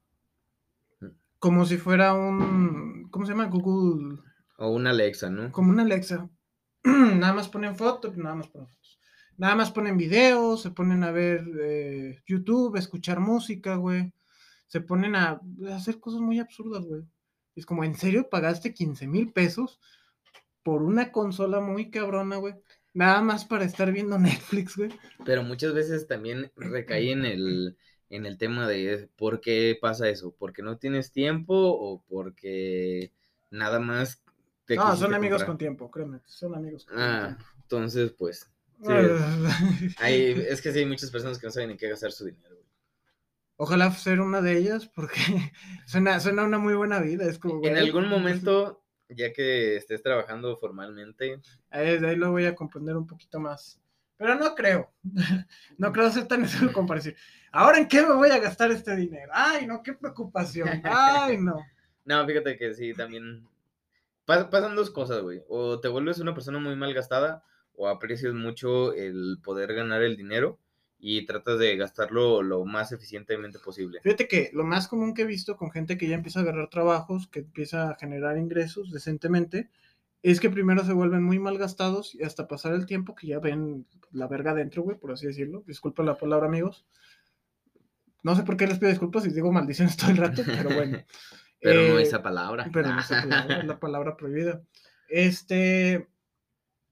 [1.38, 3.46] Como si fuera un, ¿cómo se llama?
[3.46, 4.18] Google,
[4.56, 5.52] O una Alexa, ¿no?
[5.52, 6.28] como una Alexa.
[6.84, 8.98] nada más ponen fotos, nada más ponen fotos.
[9.36, 14.12] Nada más ponen videos, se ponen a ver eh, YouTube, a escuchar música, güey.
[14.66, 15.40] Se ponen a
[15.70, 17.02] hacer cosas muy absurdas, güey.
[17.54, 19.80] Es como, ¿en serio pagaste 15 mil pesos
[20.62, 22.54] por una consola muy cabrona, güey?
[22.94, 24.90] Nada más para estar viendo Netflix, güey.
[25.24, 27.76] Pero muchas veces también recae en el,
[28.10, 33.12] en el tema de por qué pasa eso, porque no tienes tiempo o porque
[33.50, 34.22] nada más
[34.66, 36.20] te No, son amigos con tiempo, créeme.
[36.26, 37.44] Son amigos con Ah, tiempo.
[37.62, 38.50] entonces pues,
[38.82, 39.38] sí, Ah,
[39.96, 42.54] hay, es que sí hay muchas personas que no saben en qué gastar su dinero.
[42.56, 42.66] güey.
[43.56, 45.20] Ojalá ser una de ellas, porque
[45.86, 47.24] suena, suena una muy buena vida.
[47.26, 51.40] Es como, En algún momento, ya que estés trabajando formalmente,
[51.70, 53.80] Ahí, de ahí lo voy a comprender un poquito más.
[54.16, 54.90] Pero no creo.
[55.78, 57.16] No creo ser tan necesario como para decir,
[57.52, 59.30] ¿ahora en qué me voy a gastar este dinero?
[59.32, 60.68] Ay, no, qué preocupación.
[60.84, 61.64] Ay, no.
[62.04, 63.46] no, fíjate que sí, también
[64.26, 65.42] pas- pasan dos cosas, güey.
[65.48, 67.44] O te vuelves una persona muy mal gastada
[67.76, 70.58] o aprecias mucho el poder ganar el dinero
[70.98, 74.00] y tratas de gastarlo lo más eficientemente posible.
[74.02, 76.68] Fíjate que lo más común que he visto con gente que ya empieza a agarrar
[76.70, 79.70] trabajos, que empieza a generar ingresos decentemente,
[80.22, 83.38] es que primero se vuelven muy mal gastados y hasta pasar el tiempo que ya
[83.38, 85.62] ven la verga adentro, güey, por así decirlo.
[85.66, 86.84] Disculpen la palabra, amigos.
[88.24, 90.98] No sé por qué les pido disculpas si digo maldiciones todo el rato, pero bueno.
[91.60, 92.70] Pero no Eh, esa palabra.
[92.72, 94.62] Pero no esa palabra, es la palabra prohibida.
[95.08, 96.06] Este,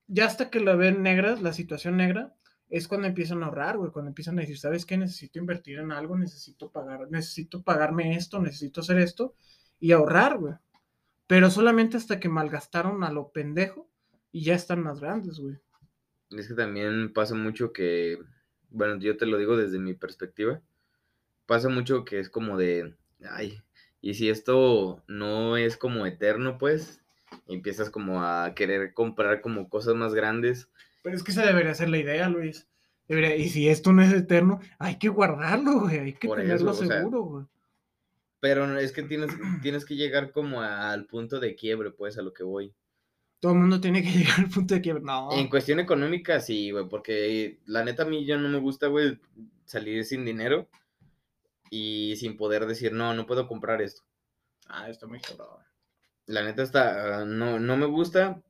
[0.09, 2.35] ya hasta que la ven negras, la situación negra,
[2.68, 4.96] es cuando empiezan a ahorrar, güey, cuando empiezan a decir, ¿sabes qué?
[4.96, 9.35] Necesito invertir en algo, necesito pagar, necesito pagarme esto, necesito hacer esto,
[9.79, 10.55] y ahorrar, güey.
[11.26, 13.88] Pero solamente hasta que malgastaron a lo pendejo
[14.33, 15.59] y ya están más grandes, güey.
[16.31, 18.18] Es que también pasa mucho que,
[18.70, 20.61] bueno, yo te lo digo desde mi perspectiva,
[21.46, 22.94] pasa mucho que es como de,
[23.29, 23.61] ay,
[24.00, 27.00] y si esto no es como eterno, pues,
[27.46, 30.68] empiezas como a querer comprar como cosas más grandes.
[31.07, 32.66] Pero es que esa debería ser la idea, Luis.
[33.07, 36.73] Debería- y si esto no es eterno, hay que guardarlo, güey, hay que Por tenerlo
[36.73, 37.45] eso, o sea, seguro, güey.
[38.40, 39.31] Pero es que tienes,
[39.62, 42.75] tienes que llegar como a- al punto de quiebre, pues, a lo que voy.
[43.38, 45.31] Todo el mundo tiene que llegar al punto de que, no.
[45.31, 49.21] En cuestión económica, sí, güey, porque la neta a mí ya no me gusta, güey,
[49.64, 50.69] salir sin dinero
[51.71, 54.03] y sin poder decir, no, no puedo comprar esto.
[54.66, 55.62] Ah, está muy cabrón.
[56.27, 58.42] La neta está, ah, no, no me gusta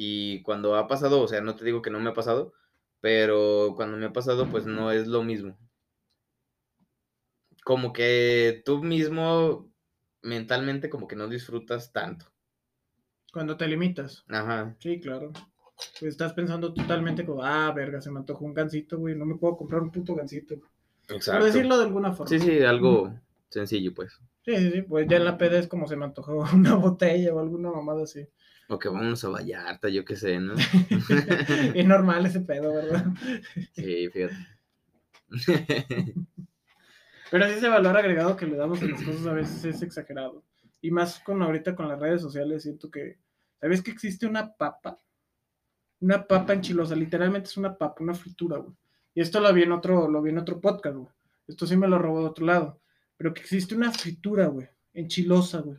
[0.00, 2.52] y cuando ha pasado, o sea, no te digo que no me ha pasado,
[3.00, 5.58] pero cuando me ha pasado, pues no es lo mismo.
[7.64, 9.68] Como que tú mismo
[10.22, 12.26] mentalmente como que no disfrutas tanto.
[13.32, 14.24] Cuando te limitas.
[14.28, 14.76] Ajá.
[14.78, 15.32] Sí, claro.
[15.98, 19.16] Pues estás pensando totalmente como, ah, verga, se me antojó un gancito, güey.
[19.16, 20.54] No me puedo comprar un puto gancito.
[21.08, 21.44] Por Exacto.
[21.44, 22.28] decirlo de alguna forma.
[22.28, 23.12] Sí, sí, algo
[23.48, 24.12] sencillo, pues.
[24.44, 24.82] Sí, sí, sí.
[24.82, 28.04] Pues ya en la peda es como se me antojó una botella o alguna mamada
[28.04, 28.28] así.
[28.68, 30.54] O que vamos a Vallarta, yo qué sé, ¿no?
[31.74, 33.06] es normal ese pedo, ¿verdad?
[33.72, 34.36] sí, fíjate.
[37.30, 40.44] Pero sí ese valor agregado que le damos a las cosas a veces es exagerado.
[40.80, 43.18] Y más con ahorita con las redes sociales, siento que.
[43.60, 44.98] ¿Sabes que existe una papa?
[46.00, 48.74] Una papa enchilosa, literalmente es una papa, una fritura, güey.
[49.14, 51.08] Y esto lo vi en otro, lo vi en otro podcast, güey.
[51.48, 52.80] Esto sí me lo robó de otro lado.
[53.16, 55.78] Pero que existe una fritura, güey, enchilosa, güey.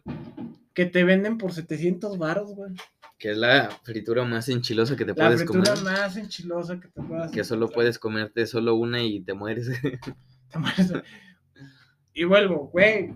[0.74, 2.74] Que te venden por 700 baros, güey.
[3.18, 5.84] Que es la fritura más enchilosa que te La puedes fritura comer.
[5.84, 9.68] más enchilosa que te puedas Que solo puedes comerte solo una y te mueres.
[10.52, 10.94] Te mueres.
[12.14, 13.14] Y vuelvo, güey.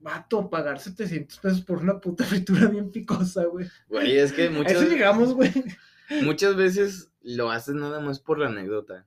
[0.00, 3.66] Vato, pagar 700 pesos por una puta fritura bien picosa, güey.
[3.88, 5.50] Güey, es que A muchas, eso llegamos, güey.
[6.22, 9.06] muchas veces lo haces nada más por la anécdota.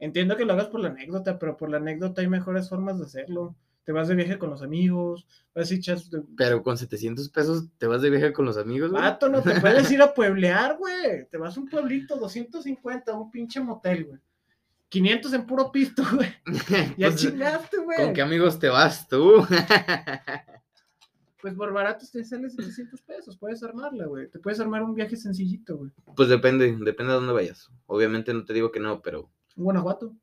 [0.00, 3.04] Entiendo que lo hagas por la anécdota, pero por la anécdota hay mejores formas de
[3.04, 3.54] hacerlo.
[3.84, 6.10] Te vas de viaje con los amigos, vas y echas...
[6.10, 9.02] de- Pero con 700 pesos te vas de viaje con los amigos, güey.
[9.02, 11.28] Vato, no te puedes ir a pueblear, güey.
[11.30, 14.20] Te vas a un pueblito, 250, un pinche motel, güey.
[14.88, 16.28] 500 en puro pisto, güey.
[16.96, 17.98] Ya Pues, chingaste, güey.
[17.98, 19.46] ¿Con qué amigos te vas tú?
[21.40, 24.30] Pues por barato te sale 700 pesos, puedes armarla, güey.
[24.30, 25.90] Te puedes armar un viaje sencillito, güey.
[26.16, 27.70] pues depende, depende a dónde vayas.
[27.86, 30.14] Obviamente no te digo que no, pero Un Guanajuato.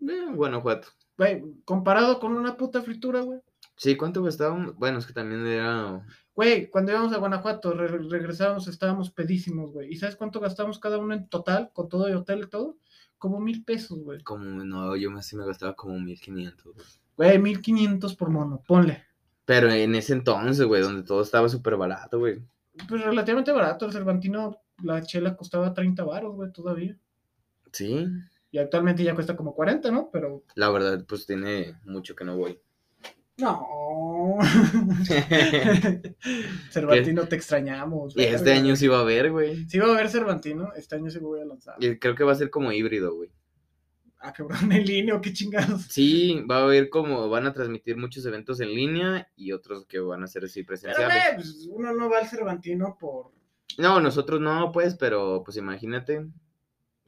[0.00, 0.88] Eh, Guanajuato.
[1.16, 3.40] Güey, comparado con una puta fritura, güey.
[3.76, 4.74] Sí, ¿cuánto gastábamos?
[4.76, 9.92] Bueno, es que también era Güey, cuando íbamos a Guanajuato, re- regresábamos, estábamos pedísimos, güey.
[9.92, 12.76] ¿Y sabes cuánto gastamos cada uno en total, con todo y hotel y todo?
[13.18, 14.22] Como mil pesos, güey.
[14.22, 16.74] como, no, yo me, sí me gastaba como 1500.
[16.74, 16.86] güey.
[17.16, 19.04] Güey, mil quinientos por mono, ponle.
[19.44, 22.40] Pero en ese entonces, güey, donde todo estaba súper barato, güey.
[22.88, 26.96] Pues relativamente barato, el Cervantino, la chela costaba 30 baros, güey, todavía.
[27.72, 28.06] Sí,
[28.50, 30.10] Y actualmente ya cuesta como 40, ¿no?
[30.10, 30.44] Pero...
[30.54, 32.58] la verdad, pues tiene mucho que no voy.
[33.38, 34.38] No.
[36.70, 38.16] Cervantino, te extrañamos.
[38.16, 38.76] Y este año güey.
[38.76, 39.68] sí va a haber, güey.
[39.68, 41.76] Sí va a haber Cervantino, este año sí voy a lanzar.
[41.78, 43.30] Y creo que va a ser como híbrido, güey.
[44.18, 45.82] Ah, cabrón, en línea, ¿o qué chingados.
[45.82, 50.00] Sí, va a haber como, van a transmitir muchos eventos en línea y otros que
[50.00, 51.14] van a ser así Pero, presenciales.
[51.14, 53.30] güey, pues, uno no va al Cervantino por...
[53.78, 56.26] No, nosotros no, pues, pero pues imagínate.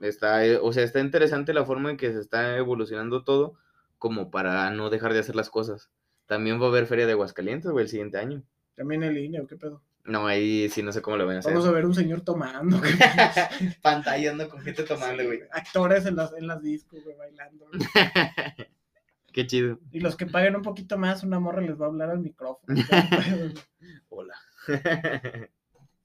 [0.02, 3.54] Está, eh, o sea, está interesante la forma en que se está evolucionando todo
[3.98, 5.90] como para no dejar de hacer las cosas.
[6.26, 8.42] También va a haber Feria de Aguascalientes, güey, el siguiente año.
[8.76, 9.82] También en línea, ¿o qué pedo?
[10.04, 11.52] No, ahí sí no sé cómo lo van a hacer.
[11.52, 12.80] Vamos a ver un señor tomando.
[13.82, 15.40] Pantallando con gente tomando, güey.
[15.52, 17.66] Actores en las, en las discos, güey, bailando.
[17.66, 17.80] güey.
[19.32, 19.78] Qué chido.
[19.92, 22.74] Y los que paguen un poquito más, una morra les va a hablar al micrófono.
[24.08, 24.34] Hola.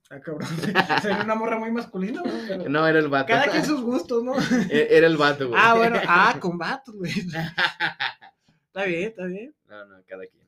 [0.10, 0.48] Ah, cabrón.
[1.02, 3.28] Sería una morra muy masculina, güey, No, era el vato.
[3.28, 4.36] Cada quien sus gustos, ¿no?
[4.70, 5.60] E- Era el vato, güey.
[5.64, 6.00] Ah, bueno.
[6.08, 7.12] Ah, con vatos, güey.
[8.68, 9.56] Está bien, está bien.
[9.70, 10.46] No, no, cada quien.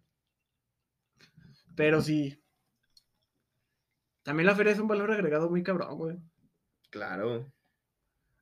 [1.75, 2.37] Pero sí.
[4.23, 6.17] También la feria es un valor agregado muy cabrón, güey.
[6.89, 7.49] Claro.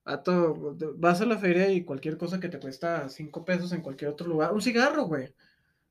[0.04, 4.10] Vato, vas a la feria y cualquier cosa que te cuesta 5 pesos en cualquier
[4.10, 4.54] otro lugar.
[4.54, 5.34] Un cigarro, güey.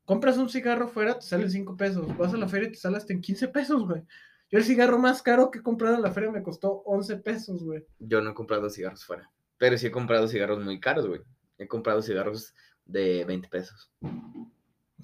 [0.05, 2.17] Compras un cigarro fuera, te sale 5 pesos.
[2.17, 4.03] Vas a la feria y te sale hasta en 15 pesos, güey.
[4.51, 7.65] Yo el cigarro más caro que he comprado en la feria me costó 11 pesos,
[7.65, 7.85] güey.
[7.99, 9.31] Yo no he comprado cigarros fuera.
[9.59, 11.23] Pero sí he comprado cigarros muy caros, güey.
[11.59, 12.55] He comprado cigarros
[12.85, 13.91] de 20 pesos.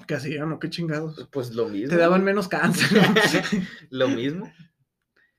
[0.06, 1.28] ¿Qué hacían o qué chingados?
[1.30, 1.90] Pues lo mismo.
[1.90, 2.88] Te daban menos cáncer.
[3.90, 4.50] Lo mismo.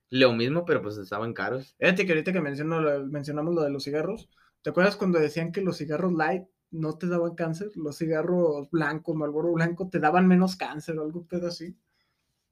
[0.09, 1.73] Lo mismo, pero pues estaban caros.
[1.79, 4.29] Fíjate que ahorita que menciono, mencionamos lo de los cigarros,
[4.61, 7.71] ¿te acuerdas cuando decían que los cigarros light no te daban cáncer?
[7.75, 11.77] Los cigarros blancos, Marlboro blanco, te daban menos cáncer o algo pedo así,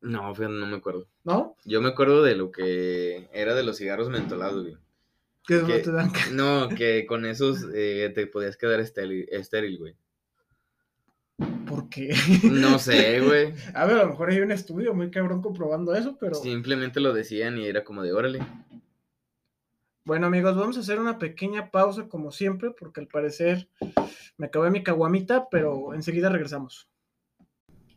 [0.02, 1.08] No, fíjate, no me acuerdo.
[1.24, 1.56] ¿no?
[1.66, 4.78] Yo me acuerdo de lo que era de los cigarros mentolados, güey.
[5.46, 5.80] Que no ¿Qué?
[5.80, 6.34] te dan cáncer.
[6.34, 9.96] No, que con esos eh, te podías quedar estéril, estéril, güey.
[11.68, 12.14] ¿Por qué?
[12.44, 13.54] No sé, güey.
[13.74, 16.36] A ver, a lo mejor hay un estudio muy cabrón comprobando eso, pero...
[16.36, 18.40] Simplemente lo decían y era como de órale.
[20.04, 23.70] Bueno, amigos, vamos a hacer una pequeña pausa como siempre, porque al parecer
[24.38, 26.89] me acabé mi caguamita, pero enseguida regresamos.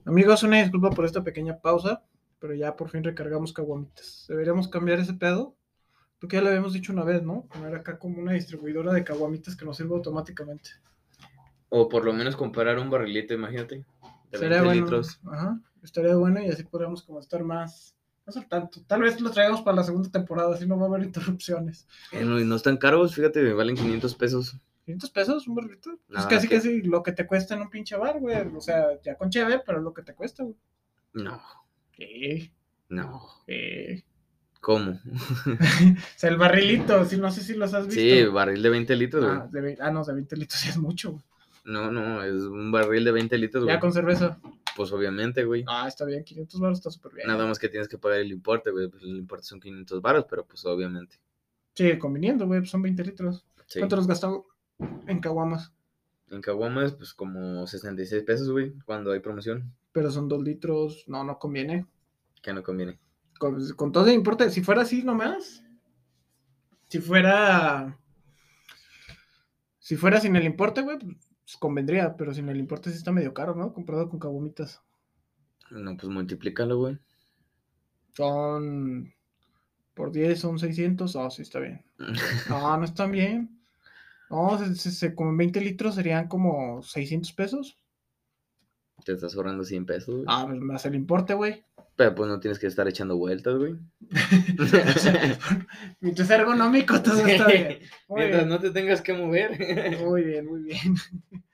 [0.05, 2.03] Amigos, una disculpa por esta pequeña pausa,
[2.41, 4.27] pero ya por fin recargamos caguamitas.
[4.29, 5.55] Deberíamos cambiar ese pedo,
[6.19, 7.47] porque ya lo habíamos dicho una vez, ¿no?
[7.47, 10.71] Poner acá como una distribuidora de caguamitas que nos sirva automáticamente.
[11.69, 13.85] O por lo menos comprar un barrilito, imagínate.
[14.33, 14.73] De 20 bueno.
[14.73, 15.21] litros.
[15.25, 17.95] Ajá, estaría bueno y así podríamos como estar más,
[18.27, 18.83] más al tanto.
[18.88, 21.87] Tal vez lo traigamos para la segunda temporada, así no va a haber interrupciones.
[22.11, 24.57] Eh, no, y no están caros, fíjate, me valen 500 pesos.
[24.85, 25.90] 500 pesos un barrito.
[26.16, 28.37] Es casi que- casi lo que te cuesta en un pinche bar, güey.
[28.57, 30.57] O sea, ya con cheve, pero es lo que te cuesta, güey.
[31.14, 31.40] No,
[31.97, 32.51] Sí,
[32.88, 33.23] no.
[34.61, 34.99] ¿Cómo?
[35.05, 38.01] O sea, el barrilito, sí, no sé si los has visto.
[38.01, 39.37] Sí, barril de 20 litros, güey.
[39.37, 41.25] ah, de ve- ah, no, de 20 litros sí es mucho, güey.
[41.64, 43.75] No, no, es un barril de 20 litros, güey.
[43.77, 44.40] Ya con cerveza.
[44.75, 45.64] Pues obviamente, güey.
[45.68, 47.29] Ah, está bien, 500 baros está súper bien.
[47.29, 48.88] Nada más que tienes que pagar el importe, güey.
[48.88, 51.16] Pues el importe son 500 baros, pero pues obviamente.
[51.75, 53.45] Sí, conveniendo, güey, pues son 20 litros.
[53.66, 53.79] Sí.
[53.81, 54.47] ¿Cuánto los gastado
[55.07, 55.73] en caguamas?
[56.31, 61.23] En Caguamas, pues como 66 pesos, güey, cuando hay promoción, Pero son 2 litros, no,
[61.25, 61.87] no conviene.
[62.41, 62.99] que no conviene.
[63.39, 65.63] Con, con todo el importe, si fuera así nomás,
[66.89, 67.99] si fuera,
[69.79, 73.35] si fuera sin el importe, güey, pues convendría, pero sin el importe sí está medio
[73.35, 73.75] caro, ¿no?
[73.75, 74.81] Comprado con caguamitas.
[75.71, 76.99] No, pues multiplícalo, güey.
[78.15, 79.13] Son,
[79.95, 81.85] por 10 son 600, oh, sí está bien.
[82.49, 83.62] No, no están bien.
[84.33, 87.79] No, se, se- se- con 20 litros serían como 600 pesos.
[89.05, 90.25] Te estás ahorrando 100 pesos, güey.
[90.29, 91.64] Ah, pues más el importe, güey.
[91.97, 93.77] Pero pues no tienes que estar echando vueltas, güey.
[96.01, 97.79] Mientras sea ergonómico, todo está bien.
[98.09, 98.49] Muy Mientras bien.
[98.49, 99.99] no te tengas que mover.
[100.05, 100.81] Muy bien, muy bien.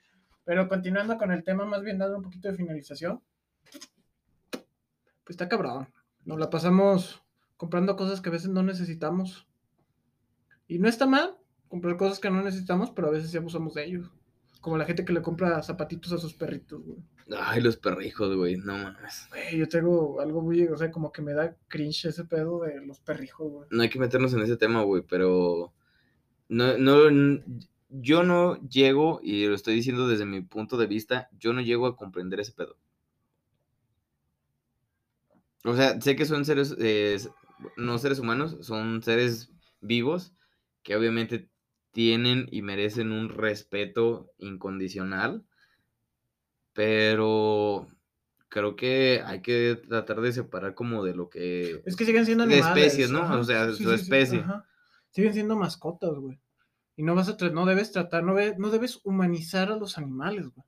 [0.45, 3.21] Pero continuando con el tema, más bien dando un poquito de finalización.
[4.51, 5.87] Pues está cabrón.
[6.25, 7.21] Nos la pasamos
[7.57, 9.47] comprando cosas que a veces no necesitamos.
[10.67, 11.35] Y no está mal
[11.69, 14.11] comprar cosas que no necesitamos, pero a veces sí abusamos de ellos.
[14.59, 16.97] Como la gente que le compra zapatitos a sus perritos, güey.
[17.39, 19.27] Ay, los perrijos, güey, no mames.
[19.29, 22.83] Güey, yo tengo algo muy, o sea, como que me da cringe ese pedo de
[22.85, 23.67] los perrijos, güey.
[23.71, 25.71] No hay que meternos en ese tema, güey, pero
[26.49, 27.41] no, no,
[27.89, 31.85] yo no llego, y lo estoy diciendo desde mi punto de vista, yo no llego
[31.85, 32.75] a comprender ese pedo.
[35.63, 37.19] O sea, sé que son seres, eh,
[37.77, 39.51] no seres humanos, son seres
[39.81, 40.33] vivos
[40.83, 41.49] que obviamente
[41.99, 45.43] tienen y merecen un respeto incondicional,
[46.71, 47.89] pero
[48.47, 51.81] creo que hay que tratar de separar como de lo que...
[51.85, 52.85] Es que siguen siendo De animales.
[52.85, 53.37] especies, ¿no?
[53.37, 54.45] O sea, su especie.
[55.09, 56.39] Siguen siendo mascotas, güey.
[56.95, 60.65] Y no vas a no debes tratar, no, no debes humanizar a los animales, güey.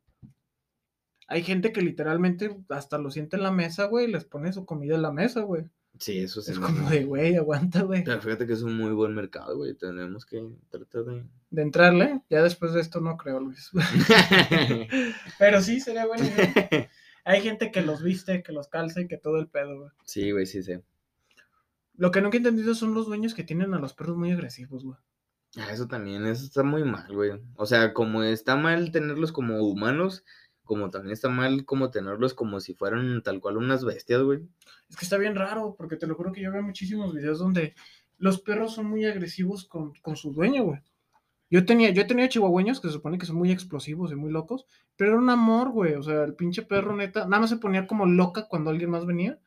[1.29, 4.65] Hay gente que literalmente hasta lo siente en la mesa, güey, y les pone su
[4.65, 5.63] comida en la mesa, güey.
[6.01, 6.51] Sí, eso sí.
[6.51, 8.03] Es como de, güey, aguanta, güey.
[8.03, 9.75] Pero fíjate que es un muy buen mercado, güey.
[9.75, 11.23] Tenemos que tratar de.
[11.51, 13.69] De entrarle, ya después de esto no creo, Luis.
[15.39, 16.89] Pero sí, sería buena idea.
[17.23, 19.91] Hay gente que los viste, que los calza y que todo el pedo, güey.
[20.03, 20.79] sí, güey, sí, sí.
[21.97, 24.83] Lo que nunca he entendido son los dueños que tienen a los perros muy agresivos,
[24.83, 24.97] güey.
[25.55, 27.39] Ah, eso también, eso está muy mal, güey.
[27.57, 30.23] O sea, como está mal tenerlos como humanos,
[30.71, 34.39] como también está mal como tenerlos como si fueran tal cual unas bestias, güey.
[34.89, 37.75] Es que está bien raro, porque te lo juro que yo veo muchísimos videos donde
[38.17, 40.79] los perros son muy agresivos con, con su dueño, güey.
[41.49, 44.31] Yo tenía, yo he tenido chihuahueños que se supone que son muy explosivos y muy
[44.31, 45.95] locos, pero era un amor, güey.
[45.95, 49.05] O sea, el pinche perro neta, nada más se ponía como loca cuando alguien más
[49.05, 49.39] venía,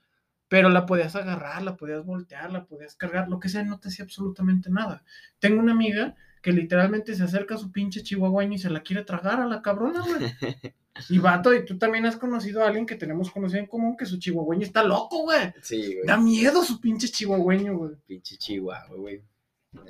[0.49, 3.89] pero la podías agarrar, la podías voltear, la podías cargar, lo que sea, no te
[3.89, 5.05] hacía absolutamente nada.
[5.39, 9.03] Tengo una amiga que literalmente se acerca a su pinche chihuahueño y se la quiere
[9.03, 10.15] tragar a la cabrona, güey.
[11.09, 14.07] Y vato, y tú también has conocido a alguien que tenemos conocido en común que
[14.07, 15.53] su chihuahueño está loco, güey.
[15.61, 16.07] Sí, güey.
[16.07, 17.97] Da miedo su pinche chihuahueño, güey.
[18.07, 19.25] Pinche chihuahua, güey.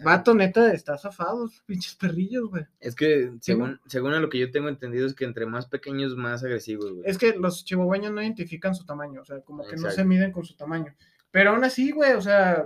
[0.02, 2.64] Vato, neta, está zafado, pinches perrillos, güey.
[2.80, 6.16] Es que según, según a lo que yo tengo entendido es que entre más pequeños,
[6.16, 7.02] más agresivos, güey.
[7.04, 10.32] Es que los chihuahueños no identifican su tamaño, o sea, como que no se miden
[10.32, 10.94] con su tamaño.
[11.30, 12.64] Pero aún así, güey, o sea,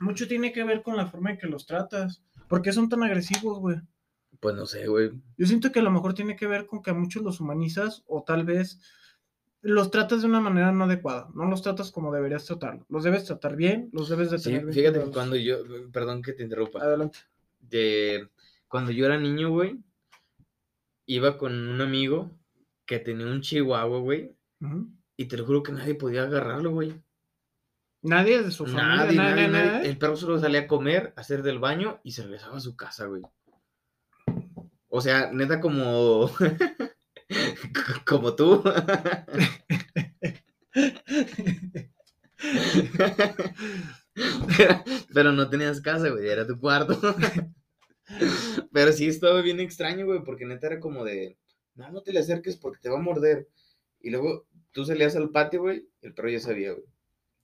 [0.00, 2.22] mucho tiene que ver con la forma en que los tratas.
[2.50, 3.76] ¿Por qué son tan agresivos, güey?
[4.40, 5.12] Pues no sé, güey.
[5.38, 8.02] Yo siento que a lo mejor tiene que ver con que a muchos los humanizas
[8.08, 8.80] o tal vez
[9.62, 11.28] los tratas de una manera no adecuada.
[11.32, 12.84] No los tratas como deberías tratarlos.
[12.88, 15.58] Los debes tratar bien, los debes de Sí, tener bien fíjate que cuando yo,
[15.92, 16.80] perdón que te interrumpa.
[16.82, 17.20] Adelante.
[17.60, 18.28] de
[18.66, 19.78] cuando yo era niño, güey,
[21.06, 22.32] iba con un amigo
[22.84, 24.34] que tenía un chihuahua, güey,
[25.16, 27.00] y te lo juro que nadie podía agarrarlo, güey.
[28.02, 29.70] Nadie de su familia, Nadie, nadie, nadie, nadie.
[29.72, 29.90] nadie.
[29.90, 32.76] El perro solo salía a comer, a hacer del baño y se regresaba a su
[32.76, 33.22] casa, güey.
[34.88, 36.30] O sea, neta como...
[38.06, 38.62] como tú.
[44.56, 46.98] pero, pero no tenías casa, güey, era tu cuarto.
[48.72, 51.38] pero sí estaba bien extraño, güey, porque neta era como de,
[51.74, 53.48] no, no te le acerques porque te va a morder.
[54.00, 56.84] Y luego tú salías al patio, güey, el perro ya sabía, güey.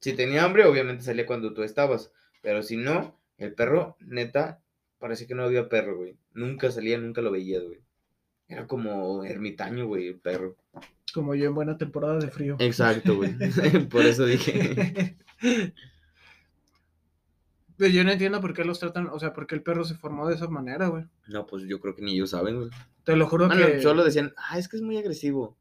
[0.06, 4.62] Si tenía hambre, obviamente salía cuando tú estabas, pero si no, el perro, neta,
[5.00, 6.16] parece que no había perro, güey.
[6.32, 7.80] Nunca salía, nunca lo veías, güey.
[8.46, 10.54] Era como ermitaño, güey, el perro.
[11.12, 12.54] Como yo en buena temporada de frío.
[12.60, 13.34] Exacto, güey.
[13.90, 15.16] Por eso dije.
[17.76, 19.96] Pues yo no entiendo por qué los tratan, o sea, por qué el perro se
[19.96, 21.06] formó de esa manera, güey.
[21.26, 22.70] No, pues yo creo que ni ellos saben, güey.
[23.02, 25.58] Te lo juro Bueno, que solo decían, ah, es que es muy agresivo.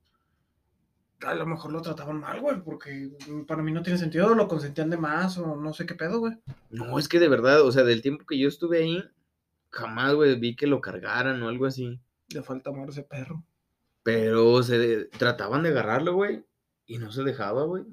[1.22, 3.12] A lo mejor lo trataban mal, güey, porque
[3.48, 6.38] para mí no tiene sentido, lo consentían de más o no sé qué pedo, güey.
[6.70, 9.04] No, es que de verdad, o sea, del tiempo que yo estuve ahí,
[9.70, 12.00] jamás, güey, vi que lo cargaran o algo así.
[12.30, 13.44] Le falta amor a ese perro.
[14.04, 16.44] Pero se trataban de agarrarlo, güey.
[16.86, 17.86] Y no se dejaba, güey.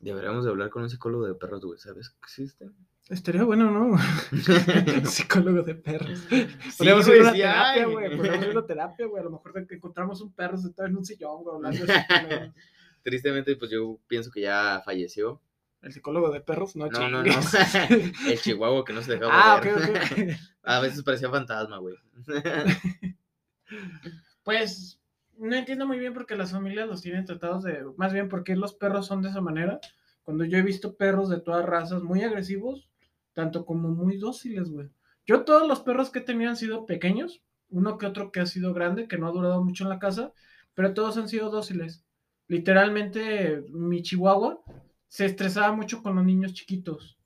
[0.00, 1.78] Deberíamos de hablar con un psicólogo de perros, güey.
[1.78, 2.74] ¿Sabes que existen?
[3.12, 3.98] Estaría bueno, ¿no?
[5.06, 6.18] Psicólogo de perros.
[6.30, 6.46] Sí,
[6.78, 8.16] Podríamos ir a una sí terapia, güey.
[8.16, 9.20] Podríamos ir a una terapia, güey.
[9.20, 11.84] A lo mejor encontramos un perro sentado en un sillón, güey, hablando.
[13.02, 15.40] Tristemente, pues yo pienso que ya falleció.
[15.82, 17.32] El psicólogo de perros, no No, no, no.
[18.28, 19.74] El chihuahua que no se dejaba Ah, ver.
[19.74, 19.82] ok.
[19.82, 20.36] ok.
[20.62, 21.96] A veces parecía fantasma, güey.
[24.44, 25.00] Pues
[25.36, 27.84] no entiendo muy bien por qué las familias los tienen tratados de.
[27.96, 29.80] Más bien porque los perros son de esa manera.
[30.22, 32.88] Cuando yo he visto perros de todas razas muy agresivos,
[33.32, 34.88] tanto como muy dóciles, güey.
[35.26, 38.46] Yo todos los perros que he tenido han sido pequeños, uno que otro que ha
[38.46, 40.32] sido grande, que no ha durado mucho en la casa,
[40.74, 42.04] pero todos han sido dóciles.
[42.48, 44.62] Literalmente, mi chihuahua
[45.08, 47.18] se estresaba mucho con los niños chiquitos.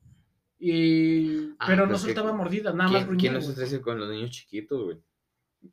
[0.59, 1.51] Y...
[1.59, 3.99] Ah, pero pero no es que soltaba mordida, nada más ¿Quién, no se estresa con
[3.99, 4.99] los niños chiquitos, güey?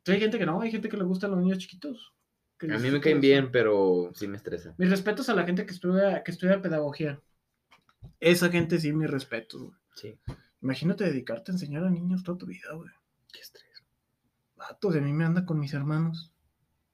[0.04, 2.14] Sí, Hay gente que no, hay gente que le gustan los niños chiquitos.
[2.58, 4.74] que A mí me caen bien, pero sí me estresa.
[4.78, 7.20] Mis respetos a la gente que estudia, que estudia pedagogía.
[8.20, 9.83] Esa gente sí, mis respetos, güey.
[9.94, 10.18] Sí.
[10.60, 12.90] Imagínate dedicarte a enseñar a niños toda tu vida, güey.
[13.32, 13.84] Qué estrés.
[14.56, 16.32] Vato, de mí me anda con mis hermanos.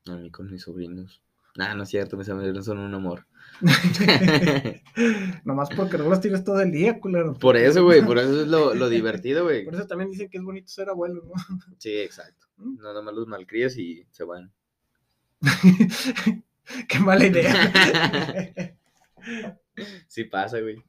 [0.06, 1.22] A mí con mis sobrinos.
[1.56, 3.26] Nah, no es cierto, mis sobrinos son un amor.
[5.44, 7.34] Nomás porque no los tienes todo el día, culero.
[7.34, 9.64] Por eso, güey, por eso es lo, lo divertido, güey.
[9.64, 11.32] Por eso también dicen que es bonito ser abuelo, ¿no?
[11.78, 12.46] Sí, exacto.
[12.56, 14.52] Nada más los malcrías y se van.
[16.88, 18.76] Qué mala idea.
[20.08, 20.82] Sí pasa, güey.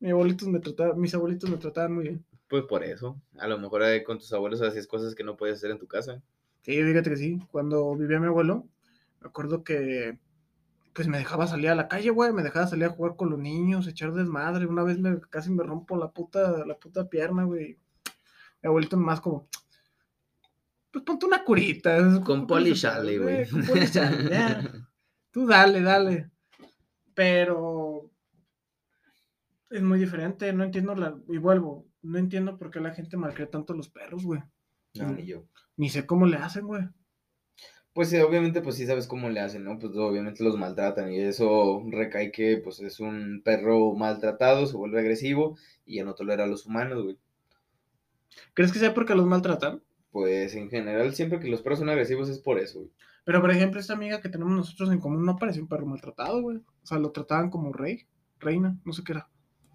[0.00, 2.24] Mis abuelitos me trataban, mis abuelitos me trataban muy bien.
[2.48, 3.20] Pues por eso.
[3.38, 5.86] A lo mejor eh, con tus abuelos hacías cosas que no puedes hacer en tu
[5.86, 6.20] casa.
[6.62, 7.38] Sí, fíjate que sí.
[7.50, 8.66] Cuando vivía mi abuelo,
[9.20, 10.18] me acuerdo que
[10.92, 13.38] pues me dejaba salir a la calle, güey, me dejaba salir a jugar con los
[13.38, 14.66] niños, echar desmadre.
[14.66, 17.78] Una vez me casi me rompo la puta, la puta pierna, güey.
[18.62, 19.48] Mi abuelito más como,
[20.90, 22.20] pues ponte una curita.
[22.24, 23.42] Con Poli Charlie, güey.
[23.42, 24.62] Eh, Con Poli Charlie, ya.
[25.30, 26.30] Tú dale, dale.
[27.14, 27.89] Pero
[29.70, 33.48] es muy diferente, no entiendo la, y vuelvo, no entiendo por qué la gente malcrea
[33.48, 34.42] tanto a los perros, güey.
[34.94, 35.44] No, ni yo.
[35.76, 36.82] Ni sé cómo le hacen, güey.
[37.92, 39.78] Pues sí, obviamente, pues sí sabes cómo le hacen, ¿no?
[39.78, 45.00] Pues obviamente los maltratan y eso recae que pues es un perro maltratado, se vuelve
[45.00, 47.18] agresivo y ya no tolera a los humanos, güey.
[48.54, 49.82] ¿Crees que sea porque los maltratan?
[50.12, 52.92] Pues en general, siempre que los perros son agresivos es por eso, güey.
[53.24, 56.40] Pero, por ejemplo, esta amiga que tenemos nosotros en común no parecía un perro maltratado,
[56.40, 56.56] güey.
[56.56, 58.06] O sea, lo trataban como rey,
[58.38, 59.28] reina, no sé qué era.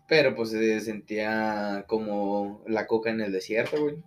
[0.07, 4.03] Pero pues se sentía como la coca en el desierto, güey.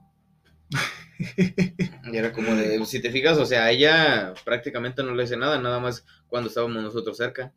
[2.12, 5.36] Y era como de, si te fijas, o sea, a ella prácticamente no le hace
[5.36, 7.53] nada, nada más cuando estábamos nosotros cerca.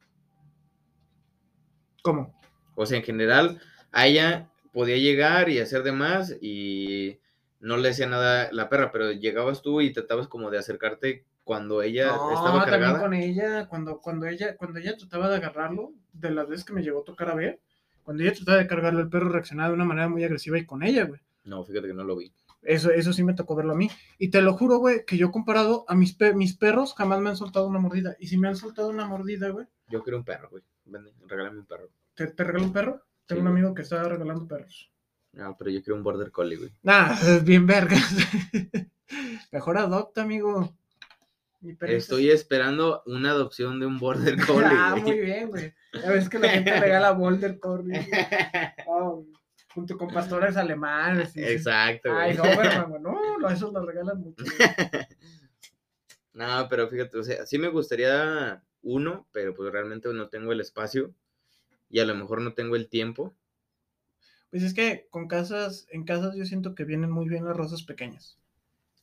[2.02, 2.34] ¿Cómo?
[2.76, 3.62] O sea, en general,
[3.92, 7.20] a ella podía llegar y hacer de más y
[7.60, 11.82] no le hacía nada la perra, pero llegabas tú y tratabas como de acercarte cuando
[11.82, 13.00] ella estaba también cargada.
[13.00, 16.82] con ella, cuando, cuando ella, cuando ella trataba de agarrarlo, de las veces que me
[16.82, 17.60] llegó a tocar a ver,
[18.12, 20.84] cuando ella trataba de cargarlo, el perro reaccionaba de una manera muy agresiva y con
[20.84, 21.22] ella, güey.
[21.46, 22.32] No, fíjate que no lo vi.
[22.62, 23.90] Eso, eso sí me tocó verlo a mí.
[24.20, 27.30] Y te lo juro, güey, que yo comparado a mis, pe- mis perros, jamás me
[27.30, 28.16] han soltado una mordida.
[28.20, 30.64] Y si me han soltado una mordida, güey, Yo quiero un perro, güey.
[30.86, 31.90] Vende, regálame un perro.
[32.14, 33.02] ¿te, te regalo un perro?
[33.26, 33.62] Tengo Sí, un güey.
[33.64, 34.92] amigo que está regalando perros.
[35.34, 36.72] No, pero yo quiero un border collie, güey.
[36.84, 38.04] Nah, es bien vergas.
[39.52, 40.76] Mejor adopta, amigo.
[41.62, 45.74] Mi perrito es- Estoy esperando una adopción de un border collie, ah, muy bien, güey.
[45.94, 47.94] Ya ves que la gente regala Boulder Collie.
[48.88, 49.26] Oh,
[49.74, 51.36] junto con pastores alemanes.
[51.38, 52.12] y- Exacto.
[52.14, 52.56] Ay, no, güey,
[53.02, 54.44] no, no, esos los regalan mucho.
[54.44, 55.06] güey.
[56.34, 60.62] No, pero fíjate, o sea, sí me gustaría uno, pero pues realmente no tengo el
[60.62, 61.14] espacio
[61.90, 63.34] y a lo mejor no tengo el tiempo.
[64.50, 67.84] Pues es que con casas, en casas yo siento que vienen muy bien las rosas
[67.84, 68.38] pequeñas.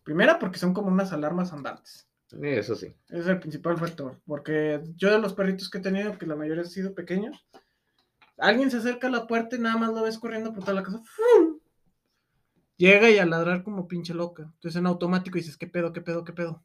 [0.05, 2.08] Primera porque son como unas alarmas andantes.
[2.31, 2.95] Eso sí.
[3.09, 4.21] Es el principal factor.
[4.27, 7.47] Porque yo de los perritos que he tenido, que la mayoría han sido pequeños,
[8.37, 10.83] alguien se acerca a la puerta y nada más lo ves corriendo por toda la
[10.83, 10.99] casa.
[10.99, 11.59] ¡fum!
[12.77, 14.45] Llega y a ladrar como pinche loca.
[14.45, 16.63] Entonces en automático dices, ¿qué pedo, qué pedo, qué pedo?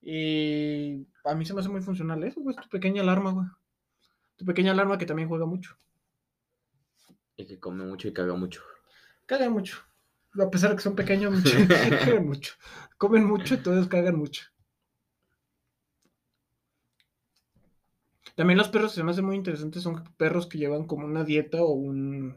[0.00, 2.56] Y a mí se me hace muy funcional eso, güey.
[2.56, 3.46] Tu pequeña alarma, güey.
[4.36, 5.76] Tu pequeña alarma que también juega mucho.
[7.36, 8.62] Y que come mucho y caga mucho.
[9.26, 9.78] Cagan mucho.
[10.40, 12.54] A pesar de que son pequeños, mucho, cagan mucho.
[12.98, 14.44] Comen mucho, entonces cagan mucho.
[18.36, 21.62] También los perros se me hacen muy interesantes, son perros que llevan como una dieta
[21.62, 22.36] o un,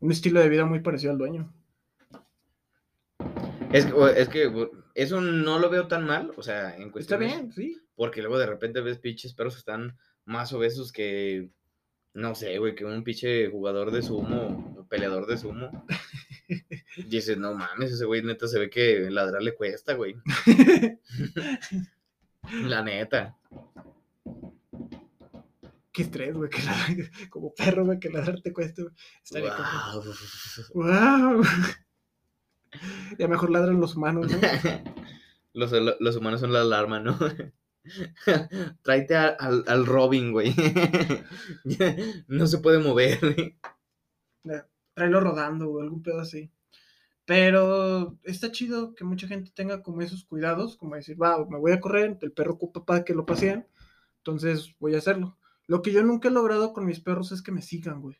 [0.00, 1.52] un estilo de vida muy parecido al dueño.
[3.72, 7.20] Es, que- es que eso no lo veo tan mal, o sea, en Está cuestión.
[7.20, 7.80] bien, sí.
[7.94, 11.50] Porque luego de repente ves pinches perros que están más obesos que,
[12.14, 15.84] no sé, güey, que un pinche jugador de sumo, peleador de sumo.
[17.08, 20.16] Dices, no mames, ese güey neta se ve que ladrar le cuesta, güey.
[22.64, 23.36] La neta.
[25.92, 28.94] Qué estrés, güey, que ladrar, como perro, güey, que ladrar te cueste, güey.
[29.22, 29.54] Estaría.
[30.72, 31.34] Guau.
[31.34, 31.42] ¡Wow!
[33.18, 34.38] Ya mejor ladran los humanos, ¿no?
[35.54, 37.18] Los, los humanos son la alarma, ¿no?
[38.82, 40.54] Tráete a- al, al Robin, güey.
[42.28, 43.58] no se puede mover, güey.
[44.98, 46.50] Tráelo rodando o algún pedo así.
[47.24, 51.70] Pero está chido que mucha gente tenga como esos cuidados, como decir, va, me voy
[51.70, 53.64] a correr, el perro ocupa para que lo paseen,
[54.18, 55.38] entonces voy a hacerlo.
[55.68, 58.16] Lo que yo nunca he logrado con mis perros es que me sigan, güey.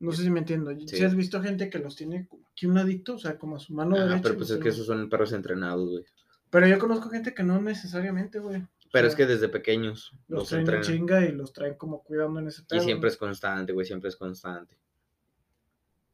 [0.00, 0.72] No sé si me entiendo.
[0.80, 1.04] Si Sí.
[1.04, 3.94] has visto gente que los tiene aquí un adicto, o sea, como a su mano
[3.96, 4.22] Ah, derecha.
[4.22, 6.04] pero pues es que esos son perros entrenados, güey.
[6.50, 8.66] Pero yo conozco gente que no necesariamente, güey.
[8.92, 10.98] Pero O es que desde pequeños los los traen en entrenan.
[10.98, 12.80] chinga y los traen como cuidando en ese pedo.
[12.80, 14.76] Y siempre es constante, güey, siempre es constante.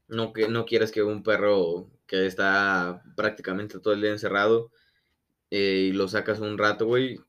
[0.08, 4.70] No, que, no quieres que un perro que está prácticamente todo el día encerrado
[5.50, 7.20] eh, y lo sacas un rato, güey,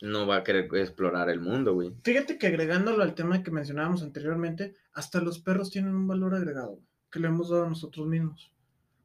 [0.00, 1.94] no va a querer explorar el mundo, güey.
[2.02, 6.70] Fíjate que agregándolo al tema que mencionábamos anteriormente, hasta los perros tienen un valor agregado,
[6.72, 8.50] güey, que le hemos dado a nosotros mismos.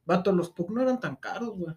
[0.04, 1.74] Vato, los Pug no eran tan caros, güey.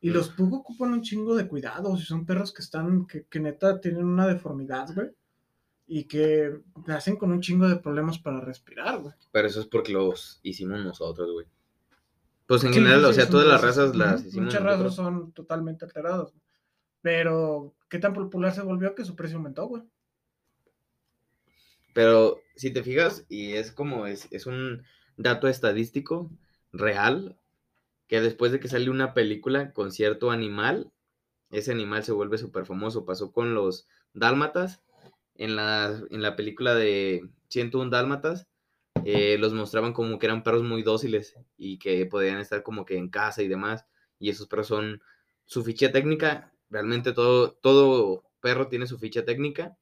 [0.00, 0.12] Y Mm.
[0.14, 3.80] los Pug ocupan un chingo de cuidados y son perros que están, que, que neta
[3.80, 5.10] tienen una deformidad, güey.
[5.92, 9.14] Y que nacen con un chingo de problemas para respirar, güey.
[9.32, 11.46] Pero eso es porque los hicimos nosotros, güey.
[12.46, 14.84] Pues en Sí, general, sí, o sea, todas las razas las hicimos Muchas nosotros.
[14.84, 16.30] razas son totalmente alteradas.
[16.32, 16.42] güey.
[17.02, 19.82] Pero, ¿qué tan popular se volvió que su precio aumentó, güey?
[21.92, 24.84] Pero si te fijas, y es como, es, es un
[25.16, 26.30] dato estadístico
[26.72, 27.36] real,
[28.06, 30.92] que después de que sale una película con cierto animal,
[31.50, 33.04] ese animal se vuelve súper famoso.
[33.04, 34.82] Pasó con los dálmatas,
[35.40, 38.46] en la, en la película de 101 dálmatas,
[39.06, 42.98] eh, los mostraban como que eran perros muy dóciles y que podían estar como que
[42.98, 43.86] en casa y demás,
[44.18, 45.02] y esos perros son
[45.46, 49.78] su ficha técnica, realmente todo, todo perro tiene su ficha técnica,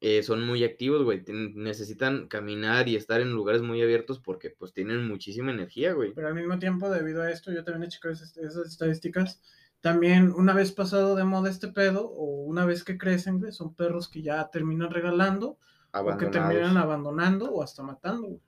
[0.00, 1.24] eh, son muy activos, güey.
[1.26, 6.14] necesitan caminar y estar en lugares muy abiertos porque pues tienen muchísima energía, güey.
[6.14, 9.42] Pero al mismo tiempo, debido a esto, yo también he checado esas, esas estadísticas.
[9.80, 13.74] También, una vez pasado de moda este pedo, o una vez que crecen, güey, son
[13.74, 15.58] perros que ya terminan regalando,
[15.92, 18.40] o que terminan abandonando, o hasta matando, güey.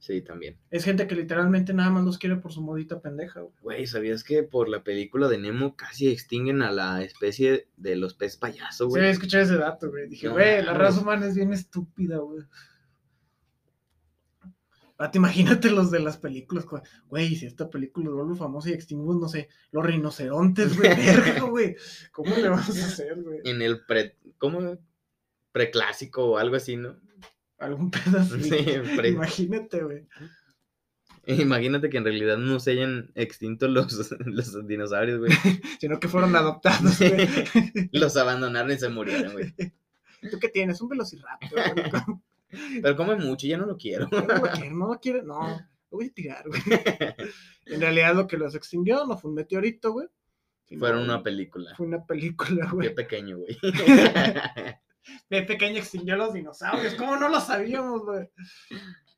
[0.00, 0.56] Sí, también.
[0.70, 3.52] Es gente que literalmente nada más los quiere por su modita pendeja, güey.
[3.62, 8.14] Güey, ¿sabías que por la película de Nemo casi extinguen a la especie de los
[8.14, 9.00] pez payaso, Sí, güey?
[9.02, 10.08] había escuchado ese dato, güey.
[10.08, 12.44] Dije, No güey, la raza humana es bien estúpida, güey.
[15.12, 16.82] Te imagínate los de las películas, güey.
[17.06, 20.88] Güey, si esta película vuelve famosa y extinguimos, no sé, los rinocerontes, güey.
[20.96, 21.76] Verga, güey.
[22.10, 23.40] ¿Cómo le vamos a hacer, güey?
[23.44, 24.16] En el pre...
[24.38, 24.76] ¿Cómo?
[25.52, 26.96] Preclásico o algo así, ¿no?
[27.58, 28.36] Algún pedazo.
[28.40, 28.64] Sí,
[28.96, 30.06] pre- Imagínate, güey.
[31.26, 35.30] Imagínate que en realidad no se hayan extinto los, los dinosaurios, güey.
[35.78, 37.28] Sino que fueron adoptados, güey.
[37.92, 39.54] Los abandonaron y se murieron, güey.
[40.30, 40.80] ¿Tú qué tienes?
[40.80, 41.60] Un velociraptor,
[42.82, 44.08] Pero come mucho, ya no lo quiero.
[44.10, 45.48] No lo quiero, no lo quiero, no.
[45.90, 46.60] Lo voy a tirar, güey.
[47.66, 50.08] En realidad lo que los extinguió no fue un meteorito, güey.
[50.78, 51.74] Fueron una película.
[51.76, 52.94] Fue una película, Qué güey.
[52.94, 53.58] pequeño, güey.
[55.30, 56.94] De pequeño extinguió a los dinosaurios.
[56.94, 58.28] ¿Cómo no lo sabíamos, güey?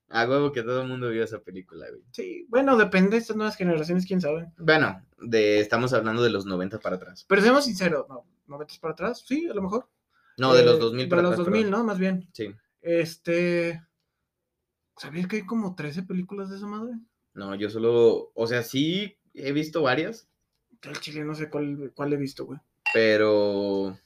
[0.08, 2.02] A huevo que todo el mundo vio esa película, güey.
[2.12, 4.48] Sí, bueno, depende de estas nuevas generaciones, quién sabe.
[4.58, 7.24] Bueno, de, estamos hablando de los 90 para atrás.
[7.28, 9.24] Pero seamos sinceros, no, ¿no metes para atrás?
[9.26, 9.88] Sí, a lo mejor.
[10.38, 11.46] No, de Eh, los 2000 para De los atrás.
[11.46, 11.80] 2000, perdón.
[11.80, 11.84] ¿no?
[11.86, 12.28] Más bien.
[12.32, 12.54] Sí.
[12.82, 13.82] Este.
[14.96, 16.94] ¿Sabías que hay como 13 películas de esa madre?
[17.34, 18.30] No, yo solo.
[18.34, 20.28] O sea, sí he visto varias,
[20.82, 22.58] al chile no sé cuál, cuál he visto, güey.
[22.92, 23.96] pero.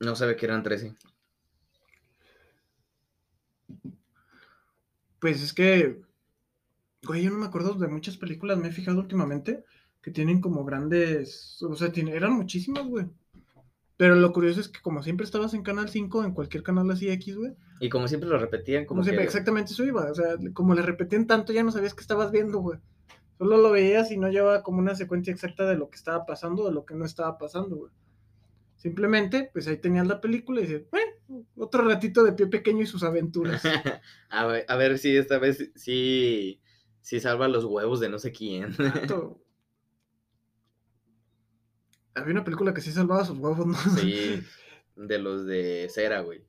[0.00, 0.94] No sabe que eran 13.
[5.20, 6.00] Pues es que.
[7.02, 9.64] Güey, yo no me acuerdo de muchas películas, me he fijado últimamente
[10.02, 11.62] que tienen como grandes.
[11.62, 13.06] O sea, tiene- eran muchísimas, güey.
[14.04, 17.08] Pero lo curioso es que como siempre estabas en Canal 5, en cualquier canal así
[17.08, 17.52] X, güey.
[17.80, 20.10] Y como siempre lo repetían, como Como siempre, que- exactamente eso iba.
[20.10, 22.78] O sea, como le repetían tanto, ya no sabías qué estabas viendo, güey.
[23.38, 26.64] Solo lo veías y no llevaba como una secuencia exacta de lo que estaba pasando
[26.64, 27.92] o de lo que no estaba pasando, güey.
[28.76, 32.86] Simplemente, pues ahí tenías la película y dices, bueno, otro ratito de pie pequeño y
[32.86, 33.62] sus aventuras.
[34.28, 36.60] a, ver, a ver si esta vez sí,
[37.00, 38.74] sí salva los huevos de no sé quién.
[38.78, 39.40] Vato.
[42.14, 43.76] Había una película que sí salvaba sus huevos, ¿no?
[43.98, 44.42] sí,
[44.96, 46.44] de los de cera, güey.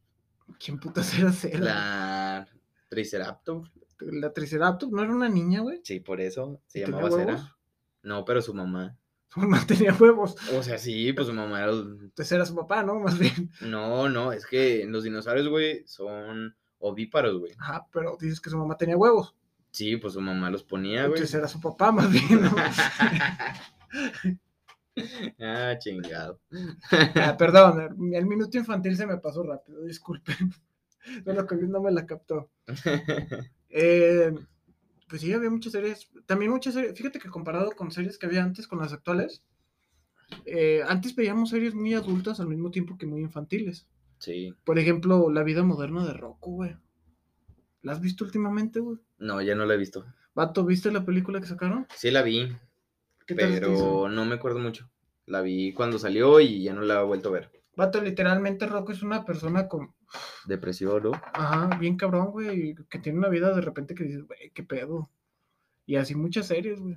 [0.59, 1.59] ¿Quién putas era Cera?
[1.59, 2.47] La
[2.89, 3.71] Triceratops.
[3.99, 5.81] La Triceratops, ¿no era una niña, güey?
[5.83, 7.41] Sí, por eso se ¿Y tenía llamaba huevos?
[7.41, 7.57] cera.
[8.03, 8.95] No, pero su mamá.
[9.29, 10.35] Su mamá tenía huevos.
[10.53, 11.71] O sea, sí, pues su mamá era.
[11.71, 12.99] Entonces era su papá, ¿no?
[12.99, 13.49] Más bien.
[13.61, 17.53] No, no, es que los dinosaurios, güey, son ovíparos, güey.
[17.57, 19.33] Ajá, pero dices que su mamá tenía huevos.
[19.71, 21.13] Sí, pues su mamá los ponía, güey.
[21.13, 22.55] Entonces era su papá, más bien, ¿no?
[25.39, 26.39] Ah, chingado.
[27.15, 30.35] Ah, perdón, el minuto infantil se me pasó rápido, disculpen.
[31.25, 32.49] Solo que no me la captó.
[33.69, 34.33] Eh,
[35.09, 36.09] pues sí, había muchas series.
[36.25, 36.97] También muchas series.
[36.97, 39.43] Fíjate que comparado con series que había antes con las actuales,
[40.45, 43.87] eh, antes veíamos series muy adultas al mismo tiempo que muy infantiles.
[44.19, 44.55] Sí.
[44.63, 46.75] Por ejemplo, La vida moderna de Rocco, güey.
[47.81, 48.97] ¿La has visto últimamente, güey?
[49.17, 50.05] No, ya no la he visto.
[50.33, 51.85] Vato, ¿viste la película que sacaron?
[51.95, 52.51] Sí la vi,
[53.25, 54.03] ¿Qué tal te hizo?
[54.03, 54.89] pero no me acuerdo mucho.
[55.25, 57.51] La vi cuando salió y ya no la he vuelto a ver.
[57.75, 59.93] Vato, literalmente Rocco es una persona con.
[60.45, 61.11] Depresión, ¿no?
[61.33, 62.75] Ajá, bien cabrón, güey.
[62.89, 65.09] Que tiene una vida de repente que dices, güey, qué pedo.
[65.85, 66.95] Y así muchas series, güey.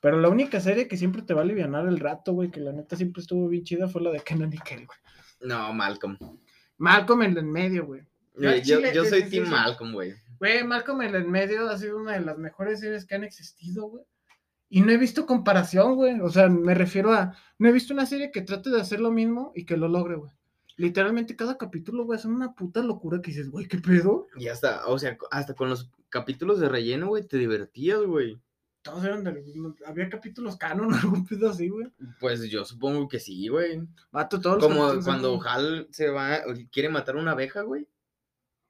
[0.00, 2.72] Pero la única serie que siempre te va a aliviar el rato, güey, que la
[2.72, 4.98] neta siempre estuvo bien chida, fue la de Kenan y Kel, güey.
[5.40, 6.18] No, Malcolm.
[6.76, 8.02] Malcolm en el en medio, güey.
[8.36, 10.14] Yo Yo, yo soy Team Malcolm, güey.
[10.38, 13.86] Güey, Malcolm en el medio ha sido una de las mejores series que han existido,
[13.86, 14.04] güey.
[14.74, 16.18] Y no he visto comparación, güey.
[16.18, 17.36] O sea, me refiero a.
[17.60, 20.16] No he visto una serie que trate de hacer lo mismo y que lo logre,
[20.16, 20.32] güey.
[20.76, 24.26] Literalmente cada capítulo, güey, es una puta locura que dices, güey, ¿qué pedo?
[24.36, 28.40] Y hasta, o sea, hasta con los capítulos de relleno, güey, te divertías, güey.
[28.82, 29.44] Todos eran de.
[29.86, 31.86] Había capítulos canon o algún pedo así, güey.
[32.18, 33.80] Pues yo supongo que sí, güey.
[34.10, 36.40] Vato, todos los Como cuando Hal se va,
[36.72, 37.86] quiere matar a una abeja, güey.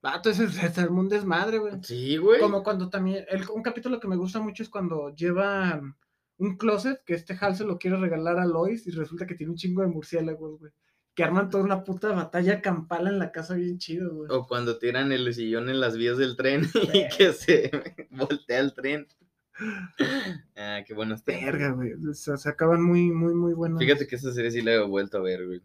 [0.04, 1.72] Vato, ese es, es un desmadre, güey.
[1.82, 2.38] Sí, güey.
[2.38, 3.24] Como cuando también.
[3.26, 5.96] El, un capítulo que me gusta mucho es cuando llevan
[6.36, 9.52] un closet que este Hal se lo quiere regalar a Lois y resulta que tiene
[9.52, 10.72] un chingo de murciélagos, güey.
[11.14, 14.28] Que arman toda una puta batalla campal en la casa bien chido, güey.
[14.30, 17.70] O cuando tiran el sillón en las vías del tren y que se
[18.10, 19.06] voltea el tren.
[20.54, 21.24] Ah, qué tiempos.
[21.24, 21.94] Verga, güey.
[21.94, 23.78] O sea, se acaban muy, muy, muy buenos.
[23.78, 25.62] Fíjate que esa serie sí la he vuelto a ver, güey.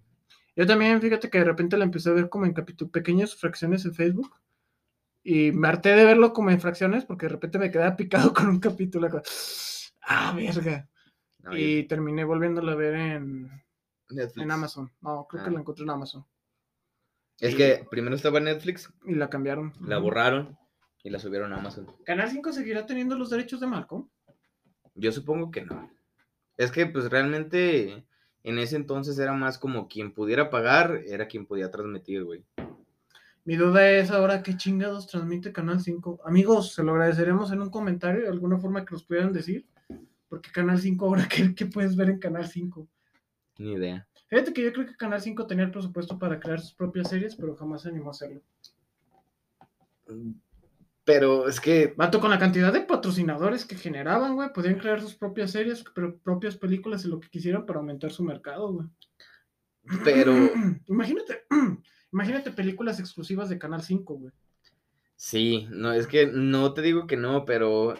[0.56, 3.86] Yo también, fíjate que de repente la empecé a ver como en capítulos, pequeñas fracciones
[3.86, 4.32] en Facebook.
[5.24, 8.47] Y me harté de verlo como en fracciones porque de repente me quedaba picado con
[8.47, 9.10] un capítulo.
[10.02, 10.88] Ah, verga.
[11.39, 13.50] No, y terminé volviéndola a ver en,
[14.10, 14.43] Netflix.
[14.43, 14.91] en Amazon.
[15.02, 15.54] No, creo que Ah.
[15.54, 16.26] la encontré en Amazon.
[17.39, 19.74] Es que primero estaba en Netflix, Y la cambiaron.
[19.80, 20.58] la borraron
[21.04, 21.88] y la subieron a Amazon.
[22.06, 24.10] ¿Canal 5 seguirá teniendo los derechos de Malcolm?
[24.95, 25.89] Yo supongo que no.
[26.58, 28.06] Es que pues realmente
[28.44, 32.44] en ese entonces era más como quien pudiera pagar, era quien podía transmitir, güey.
[33.46, 36.20] Mi duda es ahora qué chingados transmite Canal 5.
[36.24, 39.66] Amigos, se lo agradeceremos en un comentario, de alguna forma que nos pudieran decir.
[40.28, 42.88] Porque Canal 5 ahora, ¿qué, qué puedes ver en Canal 5?
[43.58, 44.08] Ni idea.
[44.28, 47.36] Fíjate que yo creo que Canal 5 tenía el presupuesto para crear sus propias series,
[47.36, 48.42] pero jamás se animó a hacerlo.
[51.10, 55.16] Pero es que Vato, con la cantidad de patrocinadores que generaban, güey, podían crear sus
[55.16, 58.88] propias series, pero propias películas y lo que quisieran para aumentar su mercado, güey.
[60.03, 60.32] Pero
[60.86, 61.47] imagínate,
[62.14, 64.32] imagínate películas exclusivas de Canal 5, güey.
[65.16, 67.95] sí, no, es que no te digo que no, pero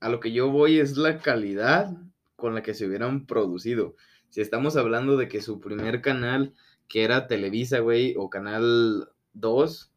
[0.00, 1.94] a lo que yo voy es la calidad
[2.34, 3.94] con la que se hubieran producido.
[4.30, 6.54] Si estamos hablando de que su primer canal,
[6.88, 9.93] que era Televisa, güey, o Canal 2,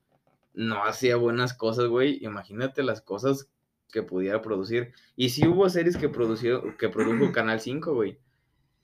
[0.57, 3.47] no hacía buenas cosas, güey, imagínate las cosas
[3.91, 4.91] que pudiera producir.
[5.15, 8.19] Y sí hubo series que produció, que produjo Canal 5, güey.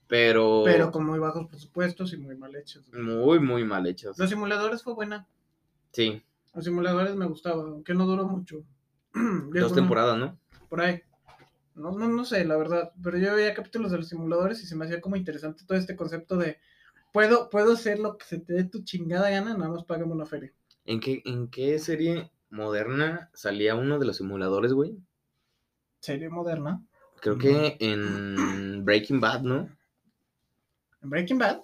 [0.06, 2.88] Pero, Pero con muy bajos presupuestos y muy mal hechos.
[2.90, 3.02] güey.
[3.02, 4.16] muy, muy mal hechas.
[4.18, 5.26] Los simuladores fue buena.
[5.90, 6.22] Sí,
[6.54, 8.64] Los simuladores me gustaban, aunque no duró mucho.
[9.52, 10.38] Dos temporadas, ¿no?
[10.68, 11.02] Por ahí.
[11.74, 12.92] No, no, no sé, la verdad.
[13.02, 15.96] Pero yo veía capítulos de los simuladores y se me hacía como interesante todo este
[15.96, 16.58] concepto de
[17.12, 20.26] puedo, puedo hacer lo que se te dé tu chingada gana, nada más págame una
[20.26, 20.52] feria.
[20.86, 24.96] ¿En qué, ¿En qué serie moderna salía uno de los simuladores, güey?
[25.98, 26.80] Serie moderna.
[27.20, 29.68] Creo que en Breaking Bad, ¿no?
[31.02, 31.60] ¿En Breaking Bad?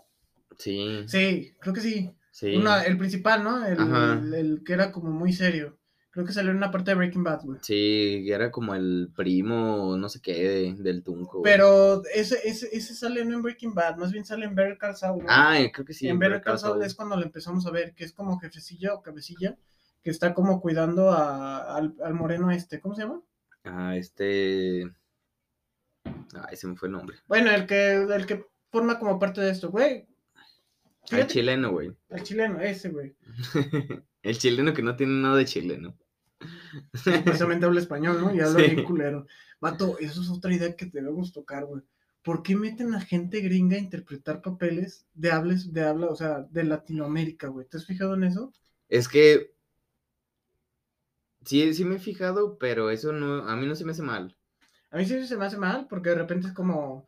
[0.58, 2.16] Sí, Sí, creo que sí.
[2.30, 2.56] sí.
[2.56, 3.66] Una, el principal, ¿no?
[3.66, 4.20] El, Ajá.
[4.30, 5.78] el- el que era como muy serio.
[6.12, 7.58] Creo que salió en una parte de Breaking Bad, güey.
[7.62, 11.38] Sí, era como el primo, no sé qué, de- del Tunco.
[11.38, 11.52] güey.
[11.52, 14.96] Pero ese, ese, ese sale no en Breaking Bad, más bien sale en Better Call
[14.96, 15.24] Saul.
[15.28, 16.08] Ah, eh, creo que sí.
[16.08, 16.82] en Better Better Call Saul.
[16.82, 19.56] Es cuando lo empezamos a ver, que es como jefecilla o cabecilla,
[20.02, 23.22] que está como cuidando a- al, al moreno este, ¿cómo se llama?
[23.62, 24.90] Ah, este.
[26.04, 27.16] Ay, se me fue el nombre.
[27.28, 30.06] Bueno, el que, el que forma como parte de esto, güey.
[31.10, 31.92] El chileno, güey.
[32.08, 33.14] el chileno, ese, güey.
[34.22, 35.96] el chileno que no tiene nada de chileno.
[37.24, 38.34] Precisamente habla español, ¿no?
[38.34, 38.74] Y habla Sí.
[38.74, 39.26] bien culero.
[39.60, 41.82] Vato, eso es otra idea que debemos tocar, güey.
[42.22, 46.40] ¿Por qué meten a gente gringa a interpretar papeles de hables, de habla, o sea,
[46.50, 47.66] de Latinoamérica, güey?
[47.66, 48.52] ¿Te has fijado en eso?
[48.88, 49.54] Es que.
[51.44, 53.48] Sí, sí me he fijado, pero eso no.
[53.48, 54.36] A mí no se me hace mal.
[54.90, 57.06] A mí sí se me hace mal, porque de repente es como,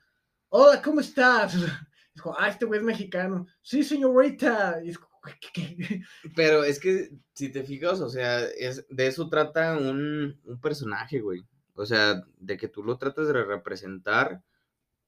[0.49, 1.55] hola, ¿cómo estás?
[2.15, 3.47] Es como, ah, este güey es mexicano.
[3.63, 4.83] Sí, señorita.
[4.85, 5.12] Y es como.
[6.37, 11.21] Pero es que si te fijas, o sea, es, de eso trata un, un personaje,
[11.21, 11.43] güey.
[11.75, 14.43] O sea, de que tú lo tratas de representar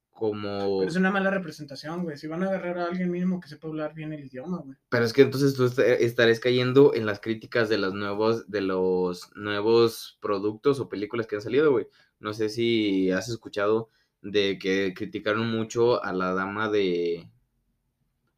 [0.09, 0.79] como...
[0.79, 2.17] Pero es una mala representación, güey.
[2.17, 4.77] Si van a agarrar a alguien mínimo que sepa hablar bien el idioma, güey.
[4.89, 8.61] Pero es que entonces tú est- estarás cayendo en las críticas de los nuevos, de
[8.61, 11.87] los nuevos productos o películas que han salido, güey.
[12.19, 13.89] No sé si has escuchado
[14.21, 17.29] de que criticaron mucho a la dama de...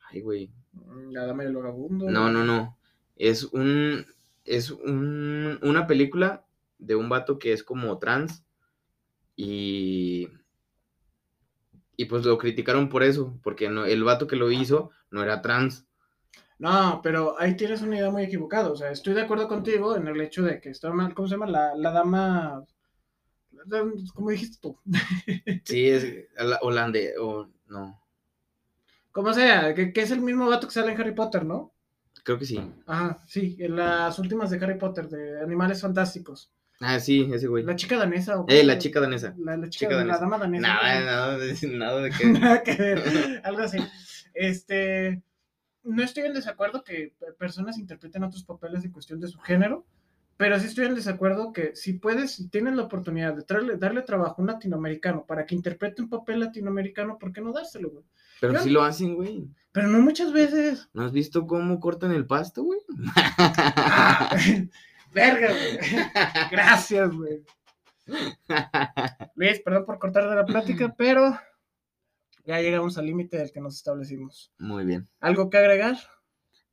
[0.10, 0.52] Ay, güey.
[1.12, 2.10] La dama del vagabundo.
[2.10, 2.78] No, no, no.
[3.16, 4.06] Es un.
[4.46, 6.46] Es un, una película
[6.80, 8.44] de un vato que es como trans.
[9.36, 10.30] Y.
[11.96, 13.38] Y pues lo criticaron por eso.
[13.44, 15.86] Porque no, el vato que lo hizo no era trans.
[16.60, 18.70] No, pero ahí tienes una idea muy equivocada.
[18.72, 21.14] O sea, estoy de acuerdo contigo en el hecho de que está mal.
[21.14, 21.48] ¿Cómo se llama?
[21.48, 22.66] La, la dama.
[24.14, 24.78] ¿Cómo dijiste tú?
[25.66, 26.06] Sí, es
[26.40, 27.16] hola- holandés.
[27.20, 28.00] O no.
[29.18, 31.74] Como sea, que, que es el mismo vato que sale en Harry Potter, ¿no?
[32.24, 32.62] Creo que sí.
[32.86, 36.52] Ajá, sí, en las últimas de Harry Potter, de Animales Fantásticos.
[36.80, 37.64] Ah, sí, ese güey.
[37.64, 38.40] La chica danesa.
[38.40, 39.34] ¿o Eh, la chica danesa.
[39.40, 40.20] La, la chica, chica la danesa.
[40.20, 40.68] dama danesa.
[40.68, 42.26] Nada, nada, nada de que.
[42.28, 43.80] Nada que ver, algo así.
[44.36, 45.24] Este,
[45.82, 49.88] no estoy en desacuerdo que personas interpreten otros papeles en cuestión de su género,
[50.38, 54.04] pero sí estoy en desacuerdo que si puedes, si tienes la oportunidad de traerle- darle
[54.04, 58.06] trabajo a un latinoamericano para que interprete un papel latinoamericano, ¿por qué no dárselo, güey?
[58.40, 59.48] Pero Yo- sí lo hacen, güey.
[59.72, 60.90] Pero no muchas veces.
[60.94, 62.80] ¿No has visto cómo cortan el pasto, güey?
[63.16, 64.30] Ah,
[65.14, 65.78] Verga, güey.
[66.52, 67.44] Gracias, güey.
[69.36, 71.38] Luis, perdón por cortar de la plática, pero
[72.46, 74.52] ya llegamos al límite del que nos establecimos.
[74.60, 75.08] Muy bien.
[75.20, 75.98] ¿Algo que agregar?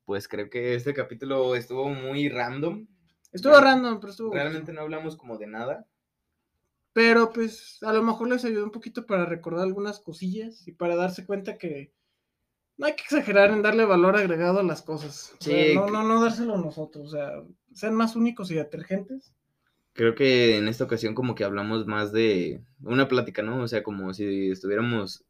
[0.05, 2.87] Pues creo que este capítulo estuvo muy random.
[3.35, 4.33] Estuvo random, pero estuvo.
[4.33, 5.87] Realmente no hablamos como de nada.
[6.93, 10.95] Pero pues a lo mejor les ayudó un poquito para recordar algunas cosillas y para
[10.95, 11.93] darse cuenta que
[12.77, 15.35] no hay que exagerar en darle valor agregado a las cosas.
[15.41, 17.09] O sea, Sí, no, no, no dárselo a nosotros.
[17.09, 19.35] O sea, sean más únicos y detergentes.
[19.93, 23.63] Creo que en esta ocasión como que hablamos más de una plática, ¿no?
[23.63, 25.25] O sea, como si estuviéramos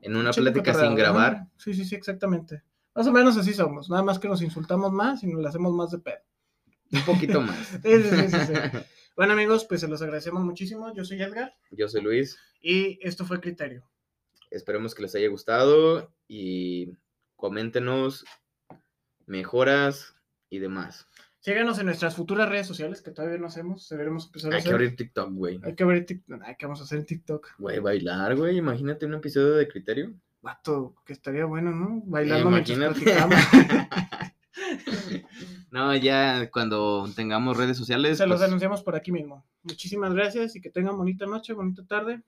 [0.00, 1.48] en una Chico plática sin grabar.
[1.58, 2.62] Sí, sí, sí, exactamente.
[2.94, 3.90] Más o menos así somos.
[3.90, 6.22] Nada más que nos insultamos más y nos la hacemos más de pedo.
[6.92, 7.58] Un poquito más.
[7.82, 8.52] Sí, sí, sí.
[9.16, 10.92] Bueno, amigos, pues se los agradecemos muchísimo.
[10.94, 12.38] Yo soy Edgar Yo soy Luis.
[12.60, 13.84] y esto fue Criterio.
[14.50, 16.92] Esperemos que les haya gustado y
[17.36, 18.24] coméntenos
[19.26, 20.14] mejoras
[20.50, 21.08] y demás.
[21.40, 23.88] Síganos en nuestras futuras redes sociales que todavía no hacemos.
[23.88, 25.60] Deberemos empezar a Hay que abrir TikTok, güey.
[25.64, 26.40] Hay que abrir TikTok.
[26.44, 27.48] Ay, ¿qué vamos a hacer en TikTok?
[27.58, 28.58] Güey, bailar, güey.
[28.58, 30.14] Imagínate un episodio de criterio.
[30.40, 32.02] Vato, que estaría bueno, ¿no?
[32.04, 33.00] Bailando mientras Imagínate.
[33.00, 33.38] platicamos.
[35.72, 38.18] no, ya cuando tengamos redes sociales.
[38.18, 39.42] Se los pues, anunciamos por aquí mismo.
[39.62, 42.22] Muchísimas gracias y que tengan bonita noche, bonita tarde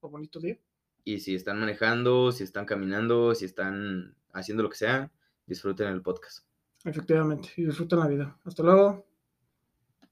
[0.00, 0.56] o bonito día.
[1.04, 5.10] Y si están manejando, si están caminando, si están haciendo lo que sea,
[5.46, 6.46] disfruten el podcast.
[6.82, 7.50] Efectivamente.
[7.58, 8.38] Y disfruten la vida.
[8.44, 9.09] Hasta luego.